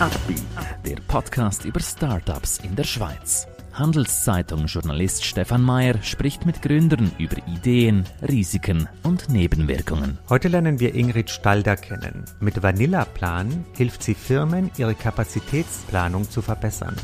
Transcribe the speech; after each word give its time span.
Upbeat, 0.00 0.42
der 0.84 0.96
Podcast 1.06 1.64
über 1.64 1.78
Startups 1.78 2.58
in 2.58 2.74
der 2.74 2.82
Schweiz. 2.82 3.46
Handelszeitung-Journalist 3.74 5.24
Stefan 5.24 5.62
Mayer 5.62 6.02
spricht 6.02 6.44
mit 6.44 6.62
Gründern 6.62 7.12
über 7.16 7.36
Ideen, 7.46 8.04
Risiken 8.28 8.88
und 9.04 9.28
Nebenwirkungen. 9.28 10.18
Heute 10.28 10.48
lernen 10.48 10.80
wir 10.80 10.96
Ingrid 10.96 11.30
Stalder 11.30 11.76
kennen. 11.76 12.24
Mit 12.40 12.60
Vanilla-Plan 12.60 13.64
hilft 13.76 14.02
sie 14.02 14.16
Firmen, 14.16 14.72
ihre 14.78 14.96
Kapazitätsplanung 14.96 16.28
zu 16.28 16.42
verbessern. 16.42 16.96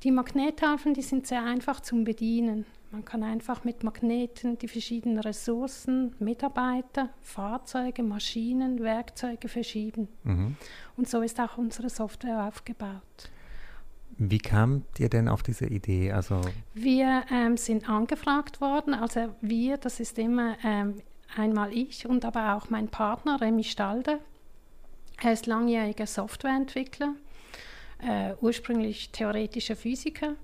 Die 0.02 0.12
Magnettafeln, 0.12 0.94
die 0.94 1.02
sind 1.02 1.26
sehr 1.26 1.44
einfach 1.44 1.80
zum 1.80 2.04
Bedienen. 2.04 2.64
Man 2.90 3.04
kann 3.04 3.22
einfach 3.22 3.64
mit 3.64 3.84
Magneten 3.84 4.58
die 4.58 4.66
verschiedenen 4.66 5.18
Ressourcen, 5.18 6.14
Mitarbeiter, 6.18 7.10
Fahrzeuge, 7.20 8.02
Maschinen, 8.02 8.80
Werkzeuge 8.80 9.48
verschieben. 9.48 10.08
Mhm. 10.24 10.56
Und 10.96 11.08
so 11.08 11.20
ist 11.20 11.38
auch 11.38 11.58
unsere 11.58 11.90
Software 11.90 12.46
aufgebaut. 12.46 13.30
Wie 14.22 14.38
kamt 14.38 15.00
ihr 15.00 15.08
denn 15.08 15.28
auf 15.30 15.42
diese 15.42 15.64
Idee? 15.64 16.12
Also 16.12 16.42
wir 16.74 17.24
ähm, 17.32 17.56
sind 17.56 17.88
angefragt 17.88 18.60
worden, 18.60 18.92
also 18.92 19.34
wir, 19.40 19.78
das 19.78 19.98
ist 19.98 20.18
immer 20.18 20.56
ähm, 20.62 21.00
einmal 21.34 21.72
ich 21.72 22.06
und 22.06 22.26
aber 22.26 22.54
auch 22.54 22.68
mein 22.68 22.88
Partner 22.88 23.40
Remy 23.40 23.64
Stalder. 23.64 24.18
Er 25.22 25.32
ist 25.32 25.46
langjähriger 25.46 26.06
Softwareentwickler, 26.06 27.14
äh, 28.06 28.34
ursprünglich 28.42 29.08
theoretischer 29.10 29.74
Physiker 29.74 30.34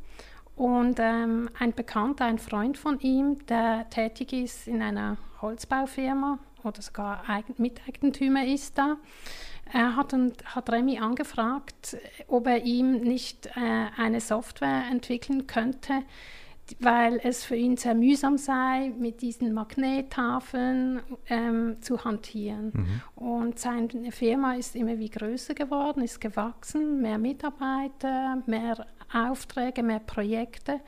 und 0.55 0.99
ähm, 0.99 1.51
ein 1.59 1.75
Bekannter, 1.75 2.25
ein 2.25 2.39
Freund 2.39 2.78
von 2.78 2.99
ihm, 3.01 3.45
der 3.45 3.91
tätig 3.91 4.33
ist 4.33 4.69
in 4.69 4.81
einer 4.81 5.19
Holzbaufirma 5.43 6.39
oder 6.66 6.82
sogar 6.82 7.22
Miteigentümer 7.56 8.44
ist 8.47 8.77
da, 8.77 8.97
er 9.72 9.97
hat, 9.97 10.12
und, 10.12 10.44
hat 10.54 10.71
Remy 10.71 10.99
angefragt, 10.99 11.97
ob 12.28 12.47
er 12.47 12.65
ihm 12.65 13.00
nicht 13.00 13.47
äh, 13.47 13.87
eine 13.97 14.21
Software 14.21 14.84
entwickeln 14.91 15.47
könnte, 15.47 16.03
weil 16.81 17.21
es 17.22 17.44
für 17.44 17.56
ihn 17.56 17.77
sehr 17.77 17.94
mühsam 17.94 18.38
sei, 18.38 18.93
mit 18.99 19.22
diesen 19.22 19.53
Magnettafeln 19.53 21.00
ähm, 21.28 21.77
zu 21.81 22.04
hantieren. 22.04 22.72
Mhm. 22.75 23.00
Und 23.15 23.59
seine 23.59 24.10
Firma 24.12 24.54
ist 24.54 24.75
immer 24.77 24.98
wie 24.98 25.10
größer 25.10 25.54
geworden, 25.54 26.03
ist 26.03 26.21
gewachsen, 26.21 27.00
mehr 27.00 27.19
Mitarbeiter, 27.19 28.43
mehr 28.47 28.87
Aufträge, 29.12 29.83
mehr 29.83 30.00
Projekte. 30.00 30.81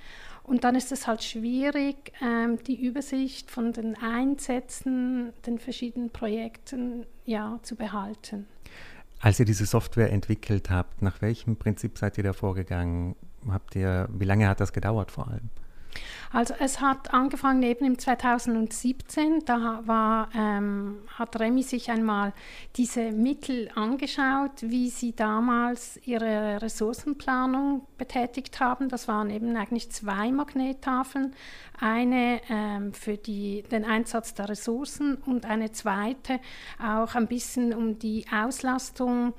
Und 0.48 0.64
dann 0.64 0.74
ist 0.74 0.92
es 0.92 1.06
halt 1.06 1.22
schwierig, 1.22 2.12
ähm, 2.22 2.58
die 2.66 2.82
Übersicht 2.82 3.50
von 3.50 3.74
den 3.74 3.96
Einsätzen, 3.96 5.34
den 5.46 5.58
verschiedenen 5.58 6.08
Projekten 6.08 7.04
ja, 7.26 7.60
zu 7.62 7.76
behalten. 7.76 8.46
Als 9.20 9.38
ihr 9.38 9.44
diese 9.44 9.66
Software 9.66 10.10
entwickelt 10.10 10.70
habt, 10.70 11.02
nach 11.02 11.20
welchem 11.20 11.56
Prinzip 11.56 11.98
seid 11.98 12.16
ihr 12.16 12.24
da 12.24 12.32
vorgegangen? 12.32 13.14
Habt 13.50 13.76
ihr, 13.76 14.08
wie 14.10 14.24
lange 14.24 14.48
hat 14.48 14.60
das 14.60 14.72
gedauert 14.72 15.10
vor 15.10 15.28
allem? 15.28 15.50
Also 16.30 16.54
es 16.58 16.80
hat 16.80 17.14
angefangen 17.14 17.62
eben 17.62 17.84
im 17.86 17.98
2017, 17.98 19.44
da 19.46 19.82
war, 19.86 20.28
ähm, 20.34 20.98
hat 21.14 21.40
Remy 21.40 21.62
sich 21.62 21.90
einmal 21.90 22.34
diese 22.76 23.12
Mittel 23.12 23.70
angeschaut, 23.74 24.52
wie 24.60 24.90
sie 24.90 25.14
damals 25.16 25.98
ihre 26.04 26.60
Ressourcenplanung 26.60 27.86
betätigt 27.96 28.60
haben. 28.60 28.88
Das 28.88 29.08
waren 29.08 29.30
eben 29.30 29.56
eigentlich 29.56 29.90
zwei 29.90 30.30
Magnettafeln, 30.30 31.34
eine 31.80 32.40
ähm, 32.50 32.92
für 32.92 33.16
die, 33.16 33.62
den 33.70 33.84
Einsatz 33.84 34.34
der 34.34 34.50
Ressourcen 34.50 35.16
und 35.24 35.46
eine 35.46 35.72
zweite 35.72 36.40
auch 36.82 37.14
ein 37.14 37.26
bisschen 37.26 37.72
um 37.72 37.98
die 37.98 38.26
Auslastung 38.32 39.32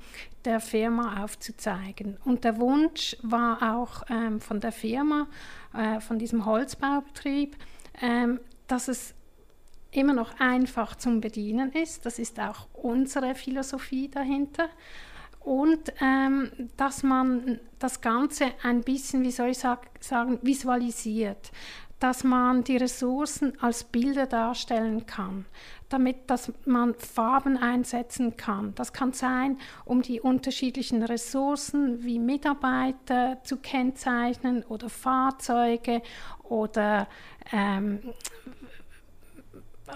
der 0.44 0.60
Firma 0.60 1.22
aufzuzeigen. 1.22 2.16
Und 2.24 2.44
der 2.44 2.58
Wunsch 2.58 3.16
war 3.22 3.76
auch 3.76 4.04
ähm, 4.08 4.40
von 4.40 4.60
der 4.60 4.72
Firma, 4.72 5.26
äh, 5.74 6.00
von 6.00 6.18
diesem 6.18 6.46
Holzbaubetrieb, 6.46 7.56
ähm, 8.00 8.40
dass 8.66 8.88
es 8.88 9.14
immer 9.92 10.12
noch 10.12 10.38
einfach 10.38 10.94
zum 10.96 11.20
Bedienen 11.20 11.72
ist. 11.72 12.06
Das 12.06 12.18
ist 12.18 12.38
auch 12.38 12.68
unsere 12.72 13.34
Philosophie 13.34 14.08
dahinter. 14.08 14.68
Und 15.40 15.92
ähm, 16.00 16.50
dass 16.76 17.02
man 17.02 17.60
das 17.78 18.00
Ganze 18.00 18.46
ein 18.62 18.82
bisschen, 18.82 19.22
wie 19.22 19.30
soll 19.30 19.48
ich 19.48 19.58
sag, 19.58 19.88
sagen, 20.00 20.38
visualisiert 20.42 21.50
dass 22.00 22.24
man 22.24 22.64
die 22.64 22.78
Ressourcen 22.78 23.52
als 23.60 23.84
Bilder 23.84 24.26
darstellen 24.26 25.06
kann, 25.06 25.44
damit 25.90 26.30
dass 26.30 26.52
man 26.64 26.94
Farben 26.94 27.58
einsetzen 27.58 28.36
kann. 28.36 28.74
Das 28.74 28.92
kann 28.92 29.12
sein, 29.12 29.58
um 29.84 30.00
die 30.00 30.20
unterschiedlichen 30.20 31.02
Ressourcen 31.02 32.02
wie 32.02 32.18
Mitarbeiter 32.18 33.38
zu 33.44 33.58
kennzeichnen 33.58 34.64
oder 34.64 34.88
Fahrzeuge 34.88 36.00
oder 36.42 37.06
ähm, 37.52 38.00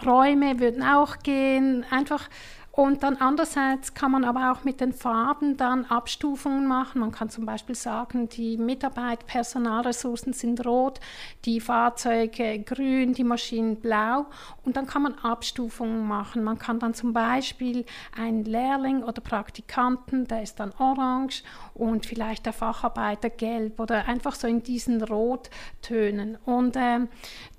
Räume 0.05 0.61
würden 0.61 0.83
auch 0.83 1.19
gehen. 1.21 1.85
Einfach 1.91 2.29
und 2.77 3.05
dann 3.05 3.19
andererseits 3.19 3.95
kann 3.95 4.11
man 4.11 4.25
aber 4.25 4.51
auch 4.51 4.65
mit 4.65 4.81
den 4.81 4.93
Farben 4.93 5.57
dann 5.57 5.85
Abstufungen 5.85 6.67
machen. 6.67 7.01
Man 7.01 7.12
kann 7.12 7.31
zum 7.31 7.47
Beispiel 7.47 7.77
sagen, 7.77 8.29
die 8.29 8.57
Mitarbeit, 8.57 9.27
Personalressourcen 9.27 10.33
sind 10.33 10.67
rot, 10.67 10.99
die 11.45 11.61
Fahrzeuge 11.61 12.59
grün, 12.65 13.15
die 13.15 13.23
Maschinen 13.23 13.76
blau. 13.76 14.26
Und 14.65 14.76
dann 14.76 14.88
kann 14.88 15.03
man 15.03 15.15
Abstufungen 15.15 16.05
machen. 16.09 16.43
Man 16.43 16.59
kann 16.59 16.81
dann 16.81 16.94
zum 16.94 17.12
Beispiel 17.12 17.87
einen 18.19 18.44
Lehrling 18.44 19.05
oder 19.05 19.21
Praktikanten, 19.21 20.26
der 20.26 20.43
ist 20.43 20.59
dann 20.59 20.73
orange 20.76 21.44
und 21.75 22.06
vielleicht 22.06 22.44
der 22.44 22.53
Facharbeiter 22.53 23.31
gelb 23.31 23.79
oder 23.79 24.09
einfach 24.09 24.35
so 24.35 24.49
in 24.49 24.65
diesen 24.65 25.00
Rottönen. 25.00 26.38
Und 26.44 26.75
ähm, 26.76 27.09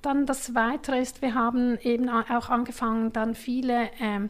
dann 0.02 0.26
das 0.26 0.56
Weitere 0.56 1.00
ist, 1.00 1.22
wir 1.22 1.36
haben 1.36 1.78
eben 1.82 2.10
auch 2.10 2.50
angefangen, 2.50 3.14
dann 3.14 3.34
viele 3.34 3.90
ähm, 4.02 4.30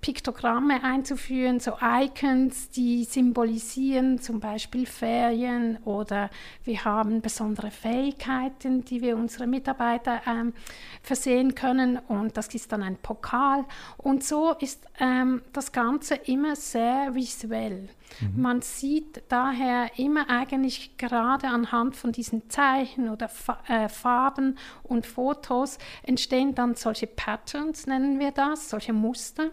Piktogramme 0.00 0.84
einzuführen, 0.84 1.58
so 1.58 1.72
Icons, 1.82 2.70
die 2.70 3.04
symbolisieren 3.04 4.20
zum 4.20 4.38
Beispiel 4.38 4.86
Ferien 4.86 5.78
oder 5.84 6.30
wir 6.64 6.84
haben 6.84 7.20
besondere 7.20 7.72
Fähigkeiten, 7.72 8.84
die 8.84 9.02
wir 9.02 9.16
unsere 9.16 9.48
Mitarbeiter 9.48 10.22
ähm, 10.26 10.54
versehen 11.02 11.56
können 11.56 11.98
und 11.98 12.36
das 12.36 12.54
ist 12.54 12.70
dann 12.70 12.82
ein 12.84 12.96
Pokal. 12.96 13.64
Und 13.96 14.22
so 14.22 14.54
ist 14.60 14.86
ähm, 15.00 15.42
das 15.52 15.72
Ganze 15.72 16.14
immer 16.14 16.54
sehr 16.54 17.14
visuell. 17.14 17.88
Mhm. 18.20 18.40
Man 18.40 18.62
sieht 18.62 19.22
daher 19.28 19.90
immer 19.98 20.30
eigentlich 20.30 20.96
gerade 20.96 21.48
anhand 21.48 21.96
von 21.96 22.12
diesen 22.12 22.48
Zeichen 22.48 23.08
oder 23.08 23.28
Fa 23.28 23.58
äh, 23.68 23.88
Farben 23.88 24.58
und 24.82 25.06
Fotos 25.06 25.78
entstehen 26.02 26.54
dann 26.54 26.74
solche 26.74 27.06
Patterns, 27.06 27.86
nennen 27.86 28.18
wir 28.18 28.30
das, 28.30 28.70
solche 28.70 28.92
Muster. 28.92 29.50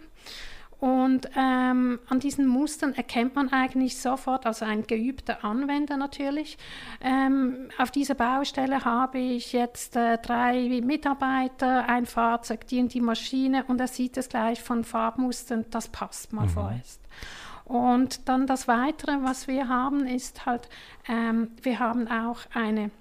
Und 0.80 1.30
ähm, 1.38 2.00
an 2.10 2.20
diesen 2.20 2.48
Mustern 2.48 2.94
erkennt 2.94 3.36
man 3.36 3.52
eigentlich 3.52 3.98
sofort, 3.98 4.46
also 4.46 4.66
ein 4.66 4.86
geübter 4.86 5.44
Anwender 5.44 5.98
natürlich, 5.98 6.58
ähm, 7.02 7.70
auf 7.78 7.92
dieser 7.92 8.16
Baustelle 8.16 8.84
habe 8.84 9.18
ich 9.18 9.54
jetzt 9.54 9.96
äh, 9.96 10.18
drei 10.18 10.82
Mitarbeiter, 10.84 11.88
ein 11.88 12.06
Fahrzeug, 12.06 12.68
die 12.68 12.82
und 12.82 12.94
die 12.94 13.02
Maschine 13.02 13.64
und 13.68 13.80
er 13.80 13.88
sieht 13.88 14.18
es 14.18 14.28
gleich 14.28 14.62
von 14.62 14.84
Farbmustern, 14.84 15.66
das 15.72 15.88
passt 15.88 16.34
mal 16.34 16.46
mhm. 16.46 16.50
vorerst. 16.50 17.02
Und 17.64 18.30
dann 18.30 18.46
das 18.46 18.68
Weitere, 18.68 19.24
was 19.24 19.48
wir 19.48 19.68
haben, 19.68 20.06
ist 20.06 20.46
halt, 20.46 20.70
ähm, 21.08 21.52
wir 21.64 21.80
haben 21.80 22.08
auch 22.08 22.40
eine 22.54 22.92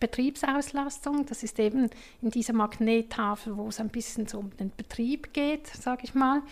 Betriebsauslastung. 0.00 1.26
Das 1.26 1.42
ist 1.42 1.58
eben 1.58 1.90
in 2.22 2.30
dieser 2.30 2.52
Magnettafel, 2.52 3.56
wo 3.56 3.68
es 3.68 3.80
ein 3.80 3.88
bisschen 3.88 4.26
so 4.26 4.38
um 4.38 4.56
den 4.56 4.72
Betrieb 4.76 5.32
geht, 5.32 5.66
sage 5.66 6.02
ich 6.04 6.14
mal, 6.14 6.42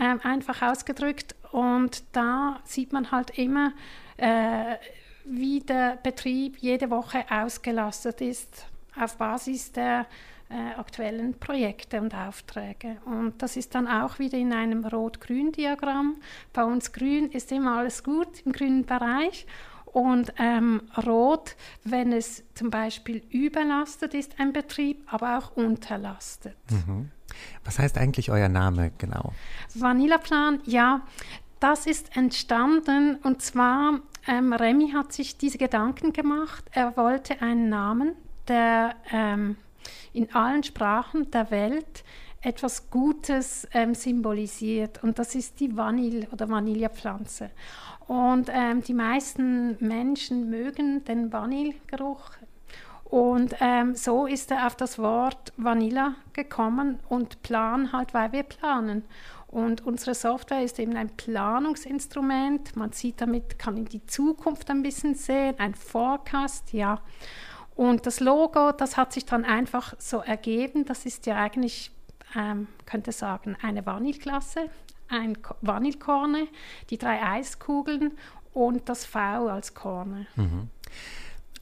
ähm, 0.00 0.20
einfach 0.22 0.62
ausgedrückt. 0.62 1.34
Und 1.52 2.02
da 2.12 2.60
sieht 2.64 2.92
man 2.92 3.10
halt 3.10 3.38
immer, 3.38 3.72
äh, 4.16 4.76
wie 5.24 5.60
der 5.60 5.98
Betrieb 6.02 6.58
jede 6.58 6.90
Woche 6.90 7.24
ausgelastet 7.30 8.20
ist 8.20 8.66
auf 9.00 9.16
Basis 9.16 9.72
der 9.72 10.06
äh, 10.52 10.78
aktuellen 10.78 11.34
Projekte 11.38 12.00
und 12.00 12.14
Aufträge. 12.14 12.98
Und 13.06 13.40
das 13.40 13.56
ist 13.56 13.74
dann 13.74 13.86
auch 13.88 14.18
wieder 14.18 14.36
in 14.36 14.52
einem 14.52 14.84
Rot-Grün-Diagramm. 14.84 16.16
Bei 16.52 16.64
uns 16.64 16.92
grün 16.92 17.30
ist 17.30 17.52
immer 17.52 17.78
alles 17.78 18.04
gut 18.04 18.44
im 18.44 18.52
grünen 18.52 18.84
Bereich 18.84 19.46
und 19.92 20.32
ähm, 20.38 20.82
rot, 21.06 21.56
wenn 21.84 22.12
es 22.12 22.42
zum 22.54 22.70
Beispiel 22.70 23.22
überlastet 23.30 24.14
ist, 24.14 24.40
ein 24.40 24.52
Betrieb, 24.52 25.02
aber 25.06 25.38
auch 25.38 25.56
unterlastet. 25.56 26.56
Mhm. 26.70 27.10
Was 27.64 27.78
heißt 27.78 27.98
eigentlich 27.98 28.30
euer 28.30 28.48
Name 28.48 28.92
genau? 28.98 29.32
Vanillaplan, 29.74 30.60
ja, 30.64 31.02
das 31.60 31.86
ist 31.86 32.16
entstanden 32.16 33.16
und 33.22 33.42
zwar, 33.42 34.00
ähm, 34.26 34.52
Remy 34.52 34.90
hat 34.90 35.12
sich 35.12 35.36
diese 35.36 35.58
Gedanken 35.58 36.12
gemacht. 36.12 36.64
Er 36.72 36.96
wollte 36.96 37.40
einen 37.40 37.68
Namen, 37.68 38.14
der 38.48 38.96
ähm, 39.12 39.56
in 40.12 40.34
allen 40.34 40.64
Sprachen 40.64 41.30
der 41.30 41.50
Welt 41.50 42.04
etwas 42.42 42.90
Gutes 42.90 43.68
ähm, 43.72 43.94
symbolisiert 43.94 45.02
und 45.02 45.18
das 45.18 45.34
ist 45.34 45.60
die 45.60 45.76
Vanille 45.76 46.26
oder 46.32 46.48
Vanillepflanze. 46.48 47.50
Und 48.08 48.50
ähm, 48.52 48.82
die 48.82 48.94
meisten 48.94 49.76
Menschen 49.80 50.50
mögen 50.50 51.04
den 51.04 51.32
Vanillegeruch. 51.32 52.30
Und 53.04 53.54
ähm, 53.60 53.94
so 53.94 54.26
ist 54.26 54.50
er 54.50 54.66
auf 54.66 54.74
das 54.74 54.98
Wort 54.98 55.52
Vanilla 55.56 56.14
gekommen 56.32 56.98
und 57.08 57.42
Plan 57.42 57.92
halt, 57.92 58.14
weil 58.14 58.32
wir 58.32 58.42
planen. 58.42 59.04
Und 59.48 59.86
unsere 59.86 60.14
Software 60.14 60.64
ist 60.64 60.78
eben 60.78 60.96
ein 60.96 61.10
Planungsinstrument. 61.10 62.74
Man 62.74 62.92
sieht 62.92 63.20
damit, 63.20 63.58
kann 63.58 63.76
in 63.76 63.84
die 63.84 64.04
Zukunft 64.06 64.70
ein 64.70 64.82
bisschen 64.82 65.14
sehen, 65.14 65.56
ein 65.58 65.74
Forecast, 65.74 66.72
ja. 66.72 67.02
Und 67.74 68.06
das 68.06 68.20
Logo, 68.20 68.72
das 68.72 68.96
hat 68.96 69.12
sich 69.12 69.26
dann 69.26 69.44
einfach 69.44 69.94
so 69.98 70.18
ergeben. 70.18 70.86
Das 70.86 71.04
ist 71.04 71.26
ja 71.26 71.36
eigentlich, 71.36 71.90
ähm, 72.36 72.68
könnte 72.86 73.12
sagen, 73.12 73.56
eine 73.62 73.84
Vanilleklasse, 73.84 74.68
ein 75.08 75.38
Vanillekorne, 75.60 76.48
die 76.90 76.98
drei 76.98 77.22
Eiskugeln 77.22 78.12
und 78.52 78.88
das 78.88 79.04
V 79.04 79.18
als 79.48 79.74
Korne. 79.74 80.26
Mhm. 80.36 80.68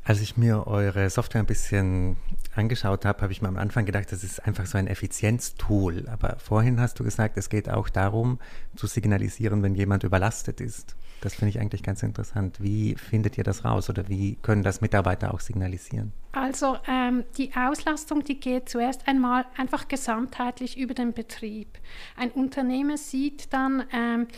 Als 0.03 0.21
ich 0.21 0.37
mir 0.37 0.67
eure 0.67 1.11
Software 1.11 1.43
ein 1.43 1.47
bisschen 1.47 2.17
angeschaut 2.55 3.05
habe, 3.05 3.21
habe 3.21 3.33
ich 3.33 3.43
mir 3.43 3.49
am 3.49 3.59
Anfang 3.59 3.85
gedacht, 3.85 4.11
das 4.11 4.25
ist 4.25 4.45
einfach 4.47 4.67
so 4.67 4.79
ein 4.79 4.87
Effizienztool. 4.87 6.09
Aber 6.09 6.37
vorhin 6.39 6.81
hast 6.81 6.99
du 6.99 7.05
gesagt, 7.05 7.37
es 7.37 7.51
geht 7.51 7.69
auch 7.69 7.89
darum, 7.89 8.39
zu 8.77 8.87
signalisieren, 8.87 9.63
wenn 9.63 9.75
jemand 9.75 10.03
überlastet 10.03 10.61
ist. 10.61 10.97
Das 11.21 11.35
finde 11.35 11.51
ich 11.51 11.61
eigentlich 11.61 11.83
ganz 11.83 12.03
interessant. 12.03 12.63
Wie 12.63 12.95
findet 12.95 13.37
ihr 13.37 13.45
das 13.45 13.65
raus 13.65 13.91
oder 13.91 14.09
wie 14.09 14.37
können 14.43 14.63
das 14.63 14.81
Mitarbeiter 14.81 15.35
auch 15.35 15.41
signalisieren? 15.41 16.13
Also 16.33 16.77
ähm, 16.87 17.25
die 17.37 17.53
Auslastung, 17.55 18.25
die 18.25 18.39
geht 18.39 18.69
zuerst 18.69 19.07
einmal 19.09 19.45
einfach 19.57 19.89
gesamtheitlich 19.89 20.79
über 20.79 20.95
den 20.95 21.13
Betrieb. 21.13 21.69
Ein 22.17 22.31
Unternehmer 22.31 22.97
sieht 22.97 23.53
dann, 23.53 23.85
ähm, 23.93 24.29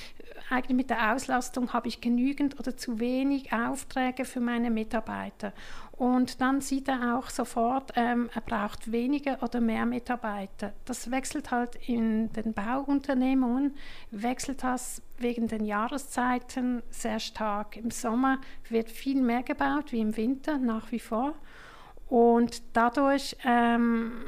eigentlich 0.50 0.76
mit 0.76 0.90
der 0.90 1.12
Auslastung 1.12 1.72
habe 1.72 1.88
ich 1.88 2.00
genügend 2.00 2.58
oder 2.58 2.76
zu 2.76 2.98
wenig 2.98 3.52
Aufträge 3.52 4.24
für 4.24 4.40
meine 4.40 4.70
Mitarbeiter. 4.70 5.52
Und 6.02 6.40
dann 6.40 6.60
sieht 6.60 6.88
er 6.88 7.16
auch 7.16 7.30
sofort, 7.30 7.92
ähm, 7.94 8.28
er 8.34 8.40
braucht 8.40 8.90
weniger 8.90 9.40
oder 9.40 9.60
mehr 9.60 9.86
Mitarbeiter. 9.86 10.72
Das 10.84 11.12
wechselt 11.12 11.52
halt 11.52 11.76
in 11.86 12.32
den 12.32 12.54
Bauunternehmungen, 12.54 13.76
wechselt 14.10 14.64
das 14.64 15.00
wegen 15.18 15.46
den 15.46 15.64
Jahreszeiten 15.64 16.82
sehr 16.90 17.20
stark. 17.20 17.76
Im 17.76 17.92
Sommer 17.92 18.40
wird 18.68 18.90
viel 18.90 19.22
mehr 19.22 19.44
gebaut 19.44 19.92
wie 19.92 20.00
im 20.00 20.16
Winter 20.16 20.58
nach 20.58 20.90
wie 20.90 20.98
vor. 20.98 21.34
Und 22.08 22.64
dadurch 22.72 23.36
ähm, 23.44 24.24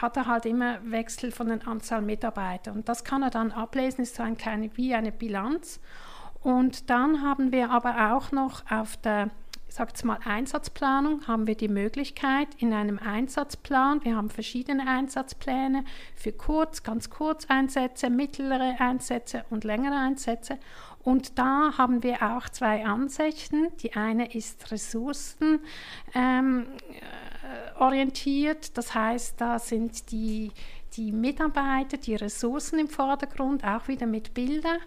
hat 0.00 0.16
er 0.16 0.26
halt 0.26 0.46
immer 0.46 0.78
Wechsel 0.90 1.32
von 1.32 1.48
der 1.48 1.68
Anzahl 1.68 2.00
Mitarbeiter. 2.00 2.72
Und 2.72 2.88
das 2.88 3.04
kann 3.04 3.22
er 3.22 3.28
dann 3.28 3.52
ablesen, 3.52 4.00
ist 4.00 4.14
so 4.14 4.22
ein 4.22 4.38
kleine, 4.38 4.74
wie 4.78 4.94
eine 4.94 5.12
Bilanz. 5.12 5.80
Und 6.40 6.88
dann 6.88 7.20
haben 7.20 7.52
wir 7.52 7.70
aber 7.70 8.14
auch 8.14 8.32
noch 8.32 8.70
auf 8.70 8.96
der 8.96 9.28
sagt 9.74 10.04
mal 10.04 10.20
Einsatzplanung, 10.24 11.26
haben 11.26 11.48
wir 11.48 11.56
die 11.56 11.66
Möglichkeit 11.66 12.46
in 12.58 12.72
einem 12.72 13.00
Einsatzplan, 13.00 14.04
wir 14.04 14.14
haben 14.14 14.30
verschiedene 14.30 14.86
Einsatzpläne 14.86 15.84
für 16.14 16.30
kurz, 16.30 16.84
ganz 16.84 17.10
kurz 17.10 17.46
Einsätze, 17.46 18.08
mittlere 18.08 18.76
Einsätze 18.78 19.44
und 19.50 19.64
längere 19.64 19.96
Einsätze. 19.96 20.58
Und 21.02 21.40
da 21.40 21.76
haben 21.76 22.04
wir 22.04 22.22
auch 22.22 22.48
zwei 22.50 22.86
Ansichten. 22.86 23.66
Die 23.82 23.94
eine 23.94 24.32
ist 24.32 24.70
ressourcenorientiert, 24.70 25.64
ähm, 26.14 26.66
das 28.74 28.94
heißt, 28.94 29.40
da 29.40 29.58
sind 29.58 30.12
die, 30.12 30.52
die 30.92 31.10
Mitarbeiter, 31.10 31.96
die 31.96 32.14
Ressourcen 32.14 32.78
im 32.78 32.88
Vordergrund, 32.88 33.64
auch 33.64 33.88
wieder 33.88 34.06
mit 34.06 34.34
Bildern. 34.34 34.78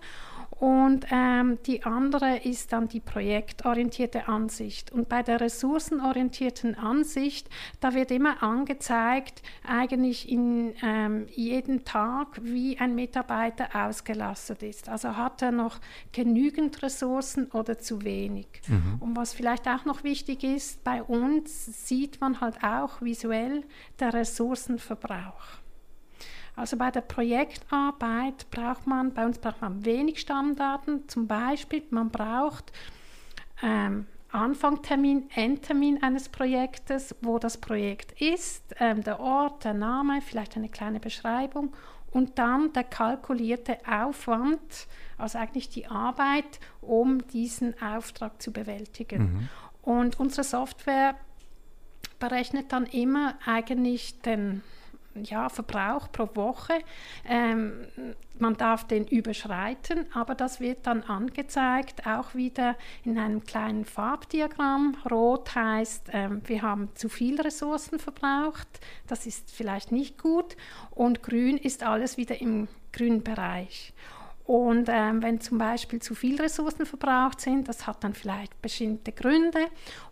Und 0.59 1.05
ähm, 1.11 1.59
die 1.67 1.83
andere 1.83 2.37
ist 2.37 2.73
dann 2.73 2.87
die 2.87 2.99
projektorientierte 2.99 4.27
Ansicht. 4.27 4.91
Und 4.91 5.07
bei 5.07 5.21
der 5.21 5.39
ressourcenorientierten 5.39 6.75
Ansicht, 6.75 7.47
da 7.79 7.93
wird 7.93 8.09
immer 8.09 8.41
angezeigt, 8.41 9.43
eigentlich 9.67 10.31
in 10.31 10.73
ähm, 10.81 11.27
jedem 11.35 11.85
Tag, 11.85 12.39
wie 12.41 12.79
ein 12.79 12.95
Mitarbeiter 12.95 13.69
ausgelastet 13.73 14.63
ist. 14.63 14.89
Also 14.89 15.15
hat 15.15 15.43
er 15.43 15.51
noch 15.51 15.79
genügend 16.11 16.81
Ressourcen 16.81 17.51
oder 17.51 17.77
zu 17.77 18.03
wenig. 18.03 18.47
Mhm. 18.67 18.97
Und 18.99 19.15
was 19.15 19.33
vielleicht 19.33 19.67
auch 19.67 19.85
noch 19.85 20.03
wichtig 20.03 20.43
ist, 20.43 20.83
bei 20.83 21.03
uns 21.03 21.87
sieht 21.87 22.19
man 22.19 22.41
halt 22.41 22.63
auch 22.63 23.01
visuell 23.01 23.63
der 23.99 24.13
Ressourcenverbrauch. 24.13 25.66
Also 26.57 26.75
bei 26.75 26.89
der 26.89 27.01
Projektarbeit 27.01 28.49
braucht 28.49 28.87
man, 28.87 29.13
bei 29.13 29.25
uns 29.25 29.37
braucht 29.37 29.61
man 29.61 29.85
wenig 29.85 30.19
Stammdaten. 30.19 31.07
Zum 31.07 31.27
Beispiel, 31.27 31.83
man 31.91 32.09
braucht 32.09 32.73
ähm, 33.61 34.07
Anfangtermin, 34.31 35.29
Endtermin 35.35 36.01
eines 36.01 36.29
Projektes, 36.29 37.15
wo 37.21 37.37
das 37.37 37.57
Projekt 37.57 38.19
ist, 38.19 38.63
ähm, 38.79 39.03
der 39.03 39.19
Ort, 39.19 39.65
der 39.65 39.75
Name, 39.75 40.19
vielleicht 40.21 40.57
eine 40.57 40.67
kleine 40.67 40.99
Beschreibung 40.99 41.73
und 42.11 42.39
dann 42.39 42.73
der 42.73 42.85
kalkulierte 42.85 43.77
Aufwand, 43.87 44.87
also 45.19 45.37
eigentlich 45.37 45.69
die 45.69 45.85
Arbeit, 45.85 46.59
um 46.81 47.27
diesen 47.27 47.79
Auftrag 47.79 48.41
zu 48.41 48.51
bewältigen. 48.51 49.21
Mhm. 49.21 49.49
Und 49.83 50.19
unsere 50.19 50.43
Software 50.43 51.15
berechnet 52.17 52.71
dann 52.71 52.87
immer 52.87 53.35
eigentlich 53.45 54.21
den 54.21 54.63
ja, 55.23 55.49
Verbrauch 55.49 56.11
pro 56.11 56.29
Woche. 56.35 56.79
Ähm, 57.27 57.87
man 58.39 58.55
darf 58.55 58.85
den 58.85 59.05
überschreiten, 59.05 60.05
aber 60.13 60.35
das 60.35 60.59
wird 60.59 60.85
dann 60.85 61.03
angezeigt, 61.03 62.05
auch 62.05 62.35
wieder 62.35 62.75
in 63.03 63.17
einem 63.17 63.43
kleinen 63.43 63.85
Farbdiagramm. 63.85 64.95
Rot 65.09 65.55
heißt, 65.55 66.09
ähm, 66.13 66.41
wir 66.45 66.61
haben 66.61 66.89
zu 66.95 67.09
viel 67.09 67.41
Ressourcen 67.41 67.99
verbraucht, 67.99 68.67
das 69.07 69.25
ist 69.25 69.51
vielleicht 69.51 69.91
nicht 69.91 70.21
gut. 70.21 70.55
Und 70.91 71.23
grün 71.23 71.57
ist 71.57 71.83
alles 71.83 72.17
wieder 72.17 72.39
im 72.41 72.67
grünen 72.93 73.23
Bereich. 73.23 73.93
Und 74.47 74.87
ähm, 74.89 75.21
wenn 75.21 75.41
zum 75.41 75.57
Beispiel 75.57 76.01
zu 76.01 76.15
viel 76.15 76.41
Ressourcen 76.41 76.85
verbraucht 76.85 77.41
sind, 77.41 77.67
das 77.67 77.85
hat 77.85 78.01
dann 78.05 78.13
vielleicht 78.13 78.61
bestimmte 78.61 79.11
Gründe. 79.11 79.59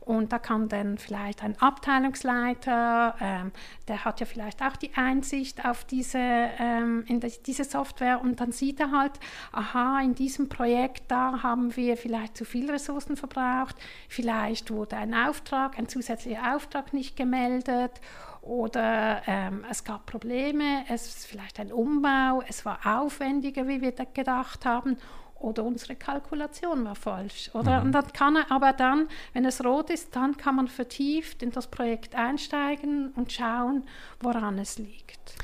Und 0.02 0.34
da 0.34 0.40
kann 0.40 0.68
dann 0.68 0.98
vielleicht 0.98 1.42
ein 1.42 1.58
Abteilungsleiter, 1.58 3.16
ähm, 3.22 3.54
der 3.88 4.04
hat 4.04 4.20
ja 4.20 4.26
vielleicht 4.26 4.62
auch 4.62 4.76
die 4.76 4.94
Einsicht 4.94 5.64
auf 5.64 5.86
diese, 5.86 6.20
ähm, 6.20 7.06
in 7.08 7.22
die, 7.22 7.32
diese 7.46 7.64
Software. 7.64 8.20
Und 8.22 8.42
dann 8.42 8.52
sieht 8.52 8.82
er 8.82 8.92
halt, 8.92 9.14
aha, 9.54 10.02
in 10.02 10.16
diesem 10.16 10.50
Projekt, 10.50 11.10
da 11.10 11.42
haben 11.42 11.74
wir 11.78 11.96
vielleicht 11.96 12.36
zu 12.36 12.44
viel 12.44 12.70
Ressourcen 12.70 13.16
verbraucht, 13.16 13.78
vielleicht 14.10 14.70
wurde 14.70 14.98
ein 14.98 15.14
Auftrag, 15.14 15.80
ein 15.80 15.88
zusätzlicher 15.88 16.54
Auftrag 16.54 16.92
nicht 16.92 17.16
gemeldet 17.16 18.02
oder 18.46 19.24
ähm, 19.26 19.66
es 19.70 19.84
gab 19.84 20.06
Probleme, 20.06 20.86
es 20.88 21.08
ist 21.08 21.26
vielleicht 21.26 21.60
ein 21.60 21.72
Umbau, 21.72 22.44
es 22.48 22.64
war 22.64 22.80
aufwendiger, 22.86 23.68
wie 23.68 23.82
wir 23.82 23.92
gedacht 23.92 24.66
haben, 24.66 24.98
oder 25.40 25.64
unsere 25.64 25.96
Kalkulation 25.96 26.86
war 26.86 26.96
falsch. 26.96 27.50
Oder? 27.54 27.80
Mhm. 27.80 27.88
Und 27.88 27.92
dann 27.92 28.14
kann 28.14 28.36
er, 28.36 28.52
aber 28.52 28.72
dann, 28.72 29.08
wenn 29.34 29.46
es 29.46 29.64
rot 29.64 29.90
ist, 29.90 30.16
dann 30.16 30.38
kann 30.38 30.56
man 30.56 30.68
vertieft 30.68 31.44
in 31.44 31.52
das 31.52 31.68
Projekt 31.68 32.16
einsteigen 32.16 33.12
und 33.16 33.32
schauen, 33.32 33.84
woran 34.22 34.58
es 34.60 34.78
liegt. 34.78 35.36